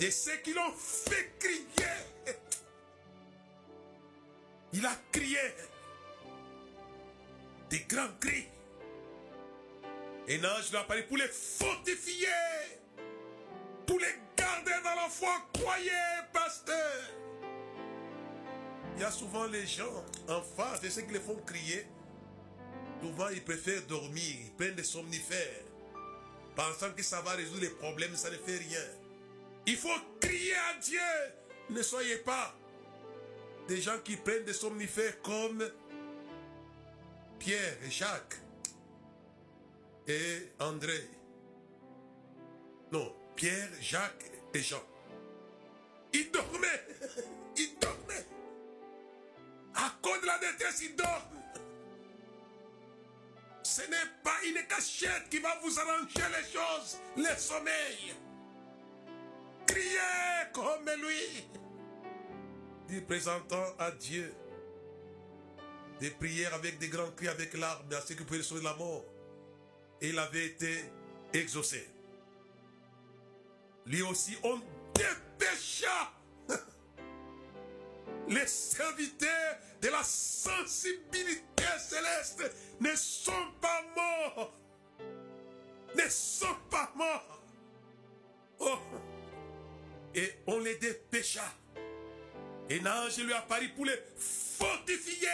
de 0.00 0.10
ceux 0.10 0.36
qui 0.38 0.52
l'ont 0.52 0.72
fait 0.72 1.32
crier. 1.38 2.36
Il 4.72 4.84
a 4.84 4.96
crié 5.12 5.38
des 7.70 7.80
grands 7.88 8.12
cris. 8.20 8.48
Et 10.26 10.38
l'ange 10.38 10.70
lui 10.70 10.76
a 10.76 10.84
parlé 10.84 11.02
pour 11.02 11.16
les 11.18 11.28
fortifier, 11.28 12.28
pour 13.86 13.98
les 13.98 14.14
garder 14.36 14.72
dans 14.82 14.94
la 14.94 15.08
foi. 15.08 15.36
Croyez, 15.52 15.90
pasteur. 16.32 17.02
Il 18.96 19.02
y 19.02 19.04
a 19.04 19.10
souvent 19.10 19.46
les 19.46 19.66
gens 19.66 20.04
en 20.28 20.40
face 20.40 20.80
de 20.80 20.88
ceux 20.88 21.02
qui 21.02 21.12
les 21.12 21.20
font 21.20 21.36
crier. 21.44 21.86
Souvent, 23.02 23.28
ils 23.28 23.44
préfèrent 23.44 23.82
dormir, 23.82 24.34
ils 24.46 24.52
prennent 24.56 24.76
des 24.76 24.84
somnifères, 24.84 25.64
pensant 26.56 26.90
que 26.92 27.02
ça 27.02 27.20
va 27.20 27.32
résoudre 27.32 27.60
les 27.60 27.68
problèmes, 27.68 28.16
ça 28.16 28.30
ne 28.30 28.36
fait 28.36 28.56
rien. 28.56 28.80
Il 29.66 29.76
faut 29.76 29.88
crier 30.20 30.54
à 30.54 30.78
Dieu. 30.78 31.00
Ne 31.68 31.82
soyez 31.82 32.16
pas 32.18 32.54
des 33.68 33.80
gens 33.80 33.98
qui 34.02 34.16
prennent 34.16 34.44
des 34.44 34.54
somnifères 34.54 35.20
comme 35.22 35.68
Pierre 37.38 37.76
et 37.84 37.90
Jacques 37.90 38.36
et 40.06 40.52
André. 40.60 41.08
Non, 42.92 43.14
Pierre, 43.34 43.68
Jacques 43.80 44.30
et 44.52 44.60
Jean. 44.60 44.82
Ils 46.12 46.30
dormaient. 46.30 46.86
Ils 47.56 47.78
dormaient. 47.80 48.26
À 49.74 49.92
cause 50.02 50.20
de 50.20 50.26
la 50.26 50.38
détresse, 50.38 50.82
ils 50.82 50.94
dorment. 50.94 51.34
Ce 53.62 53.82
n'est 53.82 54.10
pas 54.22 54.36
une 54.46 54.66
cachette 54.66 55.28
qui 55.30 55.38
va 55.38 55.58
vous 55.62 55.78
arranger 55.78 56.22
les 56.36 56.52
choses, 56.52 56.98
le 57.16 57.36
sommeil. 57.36 58.14
Criez 59.66 60.52
comme 60.52 60.88
lui. 61.00 61.48
Dit 62.88 63.00
présentant 63.00 63.74
à 63.78 63.90
Dieu 63.90 64.32
des 66.00 66.10
prières 66.10 66.54
avec 66.54 66.78
des 66.78 66.88
grands 66.88 67.10
cris, 67.12 67.28
avec 67.28 67.54
larmes, 67.54 67.92
à 67.92 68.00
ceux 68.00 68.14
qui 68.14 68.24
pouvaient 68.24 68.42
sauver 68.42 68.62
la 68.62 68.74
mort. 68.74 69.04
Il 70.00 70.18
avait 70.18 70.46
été 70.46 70.84
exaucé. 71.32 71.88
Lui 73.86 74.02
aussi, 74.02 74.36
on 74.42 74.60
dépêcha 74.94 76.12
les 78.28 78.46
serviteurs 78.46 79.58
de 79.80 79.88
la 79.88 80.02
sensibilité 80.02 81.64
céleste 81.78 82.50
ne 82.80 82.94
sont 82.94 83.52
pas 83.60 83.82
morts. 83.94 84.54
Ne 85.94 86.08
sont 86.08 86.56
pas 86.70 86.90
morts. 86.96 87.42
Oh. 88.60 88.78
Et 90.14 90.32
on 90.46 90.60
les 90.60 90.76
dépêcha. 90.76 91.44
Et 92.70 92.78
l'ange 92.80 93.18
lui 93.18 93.32
apparut 93.32 93.68
pour 93.70 93.84
les 93.84 93.98
fortifier. 94.16 95.28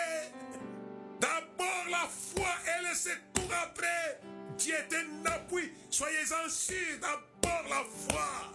D'abord 1.20 1.86
la 1.90 2.08
foi 2.08 2.48
et 2.66 2.88
le 2.88 2.94
secours 2.94 3.54
après. 3.62 4.20
Dieu 4.60 4.74
est 4.74 4.94
un 4.94 5.26
appui. 5.26 5.72
Soyez-en 5.88 6.48
sûrs. 6.48 6.98
D'abord 7.00 7.68
la 7.68 7.84
foi. 7.84 8.52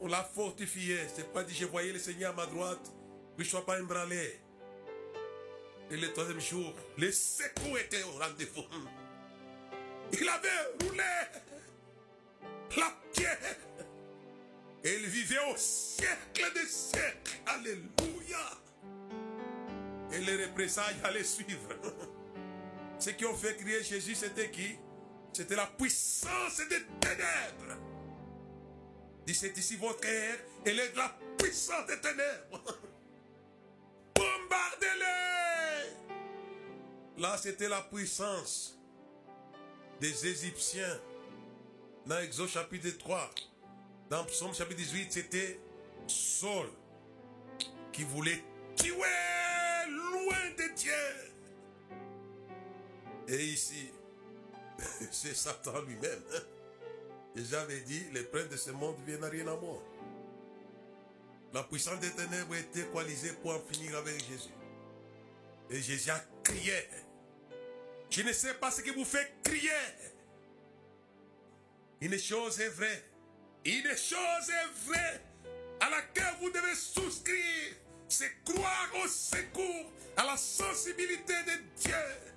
On 0.00 0.06
l'a 0.06 0.22
fortifié. 0.22 0.98
C'est 1.14 1.32
pas 1.32 1.42
dit 1.42 1.54
je 1.54 1.66
voyais 1.66 1.92
le 1.92 1.98
Seigneur 1.98 2.32
à 2.32 2.36
ma 2.36 2.46
droite. 2.46 2.92
Que 3.36 3.42
je 3.42 3.48
ne 3.48 3.50
sois 3.50 3.66
pas 3.66 3.80
embranlé. 3.80 4.40
Et 5.90 5.96
le 5.96 6.12
troisième 6.12 6.40
jour, 6.40 6.72
le 6.96 7.10
secours 7.10 7.76
était 7.78 8.02
au 8.04 8.12
rendez-vous. 8.12 8.64
Il 10.12 10.28
avait 10.28 10.84
roulé 10.86 11.02
la 12.76 12.92
pierre. 13.12 13.56
Et 14.84 14.94
il 14.94 15.06
vivait 15.06 15.38
au 15.52 15.56
siècle 15.56 16.52
des 16.54 16.66
siècles. 16.66 17.32
Alléluia. 17.46 18.38
Et 20.12 20.18
les 20.18 20.44
représailles 20.44 20.96
allaient 21.04 21.24
suivre. 21.24 21.68
Ceux 23.02 23.12
qui 23.12 23.26
ont 23.26 23.34
fait 23.34 23.56
crier 23.56 23.82
Jésus, 23.82 24.14
c'était 24.14 24.48
qui? 24.48 24.78
C'était 25.32 25.56
la 25.56 25.66
puissance 25.66 26.58
des 26.58 26.84
ténèbres. 27.00 27.76
Dit 29.26 29.34
c'est 29.34 29.58
ici 29.58 29.74
votre 29.74 30.06
ère, 30.06 30.38
elle 30.64 30.78
est 30.78 30.92
de 30.92 30.98
la 30.98 31.12
puissance 31.36 31.84
des 31.88 32.00
ténèbres. 32.00 32.62
Bombardez-les. 34.14 35.96
Là, 37.20 37.36
c'était 37.38 37.68
la 37.68 37.80
puissance 37.82 38.78
des 40.00 40.24
Égyptiens. 40.28 41.00
Dans 42.06 42.20
Exode 42.20 42.50
chapitre 42.50 42.96
3, 42.98 43.30
dans 44.10 44.24
Psaume 44.26 44.54
chapitre 44.54 44.78
18, 44.78 45.12
c'était 45.12 45.58
Saul 46.06 46.68
qui 47.92 48.04
voulait 48.04 48.44
tuer 48.76 48.94
loin 49.88 50.50
de 50.56 50.72
Dieu. 50.76 51.31
Et 53.32 53.44
ici, 53.44 53.90
c'est 55.10 55.34
Satan 55.34 55.80
lui-même. 55.82 56.22
hein. 56.34 56.40
J'avais 57.34 57.80
dit, 57.80 58.04
les 58.12 58.24
princes 58.24 58.50
de 58.50 58.58
ce 58.58 58.70
monde 58.72 58.96
viennent 59.06 59.24
à 59.24 59.28
rien 59.28 59.46
à 59.48 59.56
moi. 59.56 59.82
La 61.54 61.62
puissance 61.62 61.98
des 62.00 62.10
ténèbres 62.10 62.54
était 62.56 62.84
coalisée 62.88 63.32
pour 63.40 63.54
en 63.54 63.60
finir 63.60 63.96
avec 63.96 64.18
Jésus. 64.18 64.52
Et 65.70 65.80
Jésus 65.80 66.10
a 66.10 66.22
crié. 66.44 66.74
Je 68.10 68.20
ne 68.20 68.32
sais 68.34 68.52
pas 68.54 68.70
ce 68.70 68.82
qui 68.82 68.90
vous 68.90 69.04
fait 69.06 69.32
crier. 69.42 69.70
Une 72.02 72.18
chose 72.18 72.60
est 72.60 72.68
vraie. 72.68 73.02
Une 73.64 73.88
chose 73.96 74.50
est 74.50 74.90
vraie 74.90 75.22
à 75.80 75.88
laquelle 75.88 76.34
vous 76.40 76.50
devez 76.50 76.74
souscrire. 76.74 77.76
C'est 78.08 78.44
croire 78.44 78.90
au 79.02 79.08
secours, 79.08 79.90
à 80.18 80.24
la 80.26 80.36
sensibilité 80.36 81.32
de 81.46 81.80
Dieu. 81.80 82.31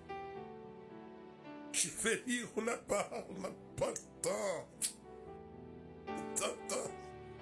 Je 1.76 1.90
vais 2.04 2.24
lire, 2.26 2.48
on 2.56 2.62
n'a 2.62 2.78
pas, 2.78 3.10
on 3.30 3.42
n'a 3.42 3.50
pas 3.76 3.90
le 3.90 4.22
temps. 4.22 4.70
Temps. 6.38 6.92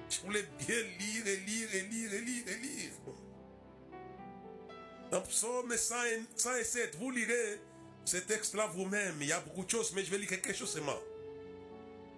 Je 0.10 0.22
voulais 0.22 0.44
bien 0.58 0.82
lire 1.00 1.28
et 1.28 1.38
lire 1.38 1.76
et 1.76 1.82
lire 1.82 2.14
et 2.14 2.22
lire 2.22 2.44
et 2.48 2.56
lire. 2.56 2.92
Dans 5.12 5.22
Psaume 5.22 5.78
100 5.78 6.04
et 6.06 6.22
107, 6.36 6.96
vous 6.96 7.12
lirez 7.12 7.62
ce 8.06 8.18
texte-là 8.18 8.66
vous-même. 8.74 9.18
Il 9.22 9.28
y 9.28 9.32
a 9.32 9.40
beaucoup 9.40 9.66
de 9.66 9.70
choses, 9.70 9.94
mais 9.94 10.04
je 10.04 10.10
vais 10.10 10.18
lire 10.18 10.30
quelque 10.30 10.54
chose 10.54 10.72
seulement. 10.72 11.00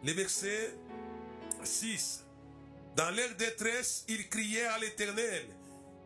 Le 0.05 0.13
verset 0.13 0.73
6. 1.63 2.23
Dans 2.95 3.11
leur 3.11 3.35
détresse, 3.35 4.05
ils 4.07 4.29
criaient 4.29 4.67
à 4.67 4.79
l'Éternel. 4.79 5.47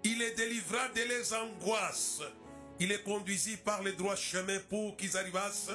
Il 0.04 0.18
les 0.18 0.32
délivra 0.32 0.88
de 0.90 1.02
leurs 1.04 1.34
angoisses. 1.44 2.24
Il 2.80 2.90
les 2.90 3.04
conduisit 3.04 3.58
par 3.58 3.84
le 3.84 3.94
droit 3.94 4.16
chemin 4.16 4.58
pour 4.70 4.98
qu'ils 4.98 5.16
arrivassent 5.16 5.70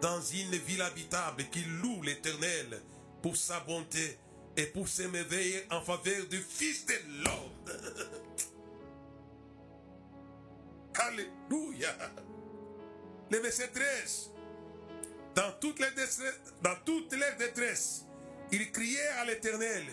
dans 0.00 0.20
une 0.20 0.56
ville 0.56 0.82
habitable, 0.82 1.44
qu'ils 1.50 1.78
louent 1.78 2.02
l'Éternel 2.02 2.80
pour 3.22 3.36
sa 3.36 3.60
bonté 3.60 4.18
et 4.56 4.66
pour 4.66 4.88
s'émerveiller 4.88 5.64
en 5.70 5.80
faveur 5.80 6.26
du 6.26 6.38
Fils 6.38 6.86
de 6.86 6.94
l'homme. 7.24 7.76
Alléluia. 10.94 11.94
Le 13.30 13.38
verset 13.38 13.68
13. 13.68 14.30
Dans 15.34 15.52
toutes 15.60 15.80
les 15.80 15.90
détresse, 15.90 16.22
dans 16.62 16.76
toutes 16.84 17.14
détresses, 17.38 18.06
ils 18.52 18.70
criaient 18.72 19.08
à 19.18 19.24
l'Éternel. 19.26 19.84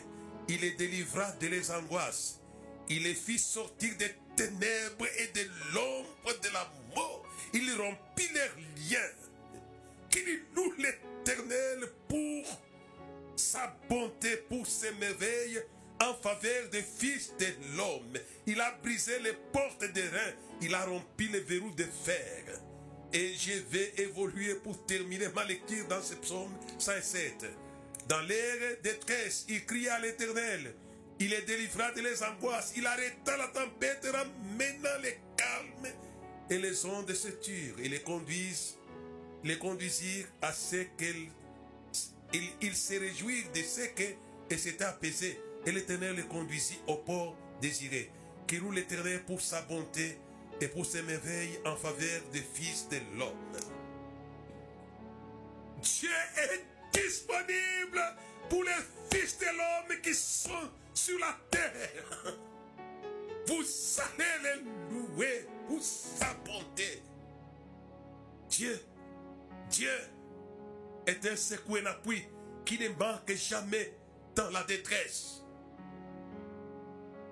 Il 0.47 0.61
les 0.61 0.71
délivra 0.71 1.31
de 1.33 1.47
les 1.47 1.71
angoisses. 1.71 2.39
Il 2.89 3.03
les 3.03 3.15
fit 3.15 3.39
sortir 3.39 3.95
des 3.97 4.15
ténèbres 4.35 5.07
et 5.17 5.27
de 5.27 5.49
l'ombre 5.73 6.39
de 6.41 6.49
la 6.53 6.71
mort. 6.95 7.25
Il 7.53 7.69
rompit 7.75 8.29
leurs 8.33 8.55
liens. 8.89 9.22
Qu'il 10.13 10.41
loue 10.55 10.73
l'Éternel 10.77 11.89
pour 12.07 12.61
sa 13.35 13.75
bonté, 13.89 14.37
pour 14.47 14.67
ses 14.67 14.91
merveilles 14.91 15.59
en 16.03 16.13
faveur 16.13 16.69
des 16.69 16.83
fils 16.83 17.33
de 17.39 17.47
l'homme. 17.75 18.13
Il 18.45 18.61
a 18.61 18.77
brisé 18.83 19.17
les 19.19 19.33
portes 19.51 19.91
des 19.91 20.07
reins. 20.07 20.33
Il 20.61 20.75
a 20.75 20.85
rompu 20.85 21.29
les 21.29 21.39
verrous 21.39 21.71
de 21.71 21.83
fer. 21.83 22.43
Et 23.11 23.33
je 23.33 23.53
vais 23.71 23.91
évoluer 23.97 24.53
pour 24.55 24.85
terminer 24.85 25.29
ma 25.29 25.45
lecture 25.45 25.87
dans 25.87 26.01
ce 26.03 26.13
psaume 26.13 26.53
107. 26.77 27.45
Dans 28.07 28.21
l'ère 28.21 28.77
détresse, 28.83 29.45
il 29.49 29.65
cria 29.65 29.95
à 29.95 29.99
l'Éternel. 29.99 30.75
Il 31.19 31.29
les 31.29 31.41
délivra 31.41 31.91
de 31.91 32.01
les 32.01 32.21
angoisses. 32.21 32.73
Il 32.75 32.85
arrêta 32.85 33.35
la 33.35 33.47
tempête, 33.47 34.05
ramenant 34.11 35.01
les 35.01 35.17
calmes 35.35 35.93
et 36.49 36.57
les 36.59 36.85
ondes 36.85 37.13
se 37.13 37.29
turent. 37.29 37.79
Il 37.79 37.91
les 37.91 38.01
conduisent, 38.01 38.75
les 39.43 39.57
conduisirent 39.57 40.27
à 40.41 40.51
ce 40.53 40.83
qu'ils 40.97 41.29
il, 42.33 42.49
il 42.61 42.75
se 42.75 42.99
réjouirent 42.99 43.51
de 43.53 43.61
ce 43.61 43.87
que 43.89 44.15
et 44.49 44.57
s'était 44.57 44.85
apaisé. 44.85 45.39
Et 45.65 45.71
l'Éternel 45.71 46.15
les 46.15 46.23
conduisit 46.23 46.79
au 46.87 46.95
port 46.95 47.35
désiré. 47.61 48.11
Qui 48.47 48.57
loue 48.57 48.71
l'Éternel 48.71 49.23
pour 49.23 49.39
sa 49.39 49.61
bonté 49.61 50.17
et 50.59 50.67
pour 50.67 50.85
ses 50.85 51.01
merveilles 51.03 51.59
en 51.65 51.75
faveur 51.75 52.21
des 52.31 52.41
fils 52.41 52.87
de 52.89 52.97
l'homme. 53.17 53.57
Dieu 55.81 56.09
est 56.37 56.99
disponible 56.99 58.01
pour 58.49 58.63
les 58.63 59.17
fils 59.17 59.37
de 59.39 59.45
l'homme 59.45 60.01
qui 60.01 60.13
sont 60.13 60.69
sur 60.93 61.19
la 61.19 61.37
terre. 61.49 62.37
Vous 63.47 63.63
allez 63.99 64.43
les 64.43 64.61
louer 64.91 65.47
pour 65.67 65.81
sa 65.81 66.33
bonté. 66.45 67.01
Dieu, 68.49 68.79
Dieu 69.73 69.89
est 71.07 71.25
un 71.25 71.35
secours 71.35 71.79
et 71.79 71.81
un 71.81 71.87
appui 71.87 72.23
qui 72.63 72.77
ne 72.77 72.89
manque 72.89 73.33
jamais 73.33 73.91
dans 74.35 74.51
la 74.51 74.63
détresse. 74.63 75.41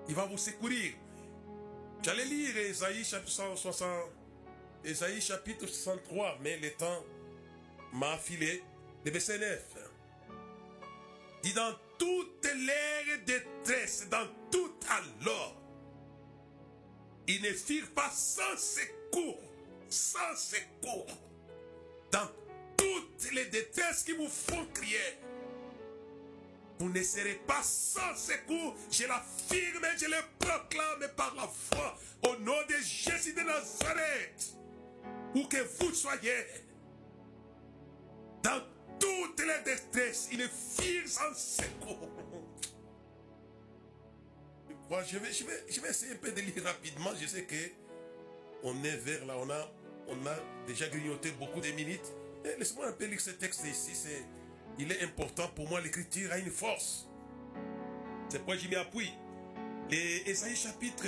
Il 0.08 0.16
va 0.16 0.26
vous 0.26 0.36
secourir. 0.36 0.92
J'allais 2.02 2.24
lire 2.24 2.56
Esaïe 2.56 3.04
chapitre 3.04 3.30
160, 3.30 3.88
Esaïe 4.84 5.20
chapitre 5.20 5.68
63, 5.68 6.38
mais 6.40 6.58
le 6.58 6.72
temps 6.72 7.04
m'a 7.92 8.14
affilé. 8.14 8.64
Le 9.04 9.12
verset 9.12 9.38
9. 9.38 9.76
Dit 11.44 11.52
dans 11.52 11.74
toute 11.96 12.44
l'ère 12.44 13.24
détresse, 13.24 14.08
dans 14.10 14.26
tout 14.50 14.74
alors, 14.90 15.62
ils 17.28 17.40
ne 17.40 17.52
firent 17.52 17.92
pas 17.94 18.10
sans 18.10 18.56
secours, 18.56 19.40
sans 19.88 20.36
secours, 20.36 21.06
dans 22.12 22.28
toutes 22.76 23.32
les 23.32 23.46
détresses 23.46 24.04
qui 24.04 24.12
vous 24.12 24.28
font 24.28 24.64
crier. 24.72 25.18
Vous 26.78 26.88
ne 26.88 27.02
serez 27.02 27.40
pas 27.46 27.62
sans 27.62 28.14
secours, 28.14 28.76
je 28.90 29.06
l'affirme 29.06 29.84
et 29.84 29.98
je 29.98 30.06
le 30.06 30.16
proclame 30.38 31.08
par 31.16 31.34
la 31.34 31.48
foi, 31.48 31.96
au 32.28 32.36
nom 32.40 32.56
de 32.68 32.74
Jésus 32.84 33.32
de 33.32 33.40
Nazareth, 33.40 34.56
où 35.34 35.44
que 35.44 35.58
vous 35.78 35.94
soyez. 35.94 36.44
Dans 38.42 38.60
toutes 38.98 39.40
les 39.40 39.62
détresses, 39.64 40.28
il 40.32 40.40
est 40.40 40.50
firent 40.50 41.08
sans 41.08 41.34
secours. 41.34 42.10
Je, 45.06 45.18
vais, 45.18 45.32
je, 45.32 45.44
vais, 45.44 45.64
je 45.70 45.80
vais 45.80 45.88
essayer 45.88 46.12
un 46.12 46.16
peu 46.16 46.30
de 46.32 46.40
lire 46.40 46.64
rapidement. 46.64 47.10
Je 47.18 47.26
sais 47.26 47.44
que 47.44 47.56
on 48.62 48.82
est 48.84 48.96
vers 48.96 49.24
là, 49.24 49.34
on 49.38 49.48
a, 49.48 49.70
on 50.08 50.26
a 50.26 50.34
déjà 50.66 50.88
grignoté 50.88 51.30
beaucoup 51.32 51.60
de 51.60 51.68
minutes. 51.68 52.12
Mais 52.44 52.56
laisse-moi 52.58 52.88
un 52.88 52.92
peu 52.92 53.06
lire 53.06 53.20
ce 53.20 53.30
texte 53.30 53.64
ici. 53.66 53.90
C'est, 53.94 54.24
il 54.78 54.90
est 54.90 55.02
important 55.02 55.48
pour 55.54 55.68
moi. 55.68 55.80
L'écriture 55.80 56.32
a 56.32 56.38
une 56.38 56.50
force. 56.50 57.08
C'est 58.28 58.38
pourquoi 58.38 58.56
j'y 58.56 58.68
mets 58.68 58.76
appui. 58.76 59.12
Les 59.90 60.22
Ésaïe 60.26 60.56
chapitre 60.56 61.06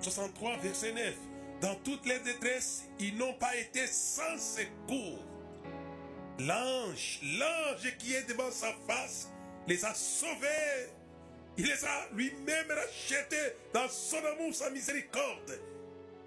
63, 0.00 0.58
verset 0.58 0.92
9. 0.92 1.14
Dans 1.60 1.74
toutes 1.76 2.04
les 2.06 2.18
détresses, 2.18 2.84
ils 2.98 3.16
n'ont 3.16 3.34
pas 3.34 3.56
été 3.56 3.86
sans 3.86 4.38
secours. 4.38 5.24
L'ange, 6.38 7.20
l'ange 7.22 7.96
qui 7.98 8.14
est 8.14 8.28
devant 8.28 8.50
sa 8.50 8.72
face, 8.86 9.30
les 9.66 9.84
a 9.84 9.94
sauvés. 9.94 10.90
Il 11.56 11.66
les 11.66 11.84
a 11.84 12.08
lui-même 12.12 12.68
rachetés 12.68 13.54
dans 13.72 13.88
son 13.88 14.18
amour, 14.18 14.54
sa 14.54 14.68
miséricorde. 14.70 15.58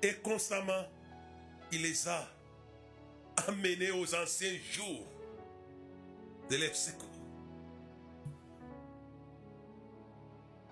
Et 0.02 0.14
constamment, 0.16 0.86
il 1.72 1.82
les 1.82 2.08
a 2.08 2.28
amenés 3.48 3.92
aux 3.92 4.16
anciens 4.16 4.58
jours 4.72 5.06
de 6.50 6.58
leur 6.58 6.76
secours. 6.76 7.06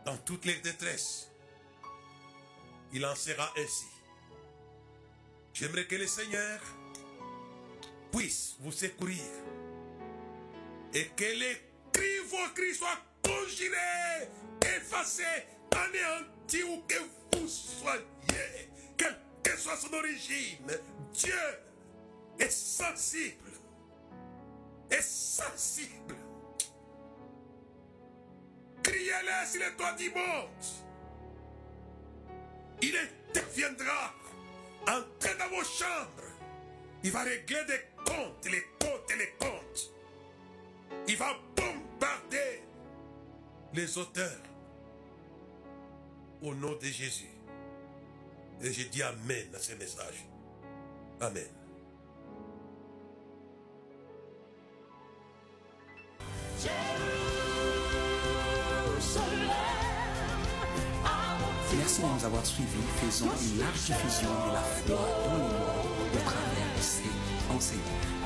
Dans 0.06 0.18
toutes 0.18 0.46
les 0.46 0.56
détresses, 0.60 1.30
il 2.94 3.06
en 3.06 3.16
sera 3.16 3.52
ainsi. 3.58 3.88
J'aimerais 5.54 5.86
que 5.86 5.96
le 5.96 6.08
Seigneur 6.08 6.62
puisse 8.12 8.56
vous 8.60 8.72
secourir 8.72 9.24
et 10.94 11.06
que 11.16 11.24
les 11.26 11.62
cris, 11.92 12.20
vos 12.30 12.54
cris 12.56 12.74
soient 12.74 13.02
congelés, 13.22 14.30
effacés, 14.62 15.24
anéantis 15.72 16.64
où 16.64 16.82
que 16.88 17.38
vous 17.38 17.48
soyez, 17.48 18.70
que 19.58 19.64
soit 19.64 19.78
son 19.78 19.94
origine. 19.94 20.72
Dieu 21.14 21.34
est 22.40 22.52
sensible 22.52 23.48
est 24.90 25.02
sensible. 25.02 26.16
Criez-le 28.84 29.48
sur 29.48 29.60
les 29.62 29.76
toits 29.76 29.94
du 29.94 30.10
monde. 30.10 30.66
Il 32.82 32.96
interviendra, 32.96 34.14
entrez 34.84 35.36
dans 35.38 35.50
vos 35.50 35.64
chambres. 35.64 36.24
Il 37.04 37.12
va 37.12 37.24
régler 37.24 37.64
des 37.66 37.82
comptes, 38.06 38.46
les 38.46 38.64
comptes 38.80 39.12
et 39.12 39.18
les 39.18 39.32
comptes. 39.40 39.94
Il 41.08 41.18
va 41.18 41.38
bombarder 41.56 42.62
les 43.74 43.98
auteurs 43.98 44.42
au 46.42 46.54
nom 46.54 46.76
de 46.76 46.86
Jésus. 46.86 47.37
Et 48.62 48.74
je 48.74 48.88
dis 48.88 49.04
Amen 49.04 49.48
à 49.56 49.60
ce 49.60 49.74
message. 49.74 50.26
Amen. 51.22 51.48
Merci 61.78 62.02
de 62.02 62.08
nous 62.08 62.26
avoir 62.26 62.46
suivis. 62.46 62.68
Faisons 63.06 63.26
une 63.26 63.60
large 63.60 63.80
diffusion 63.80 64.30
de 64.30 64.54
la 64.54 64.62
foi 64.62 64.96
dans 64.96 65.34
le 65.34 65.40
monde 65.40 66.14
au 66.14 66.18
travers 66.18 66.76
de 66.76 66.82
ces 66.82 67.56
enseignements. 67.56 68.17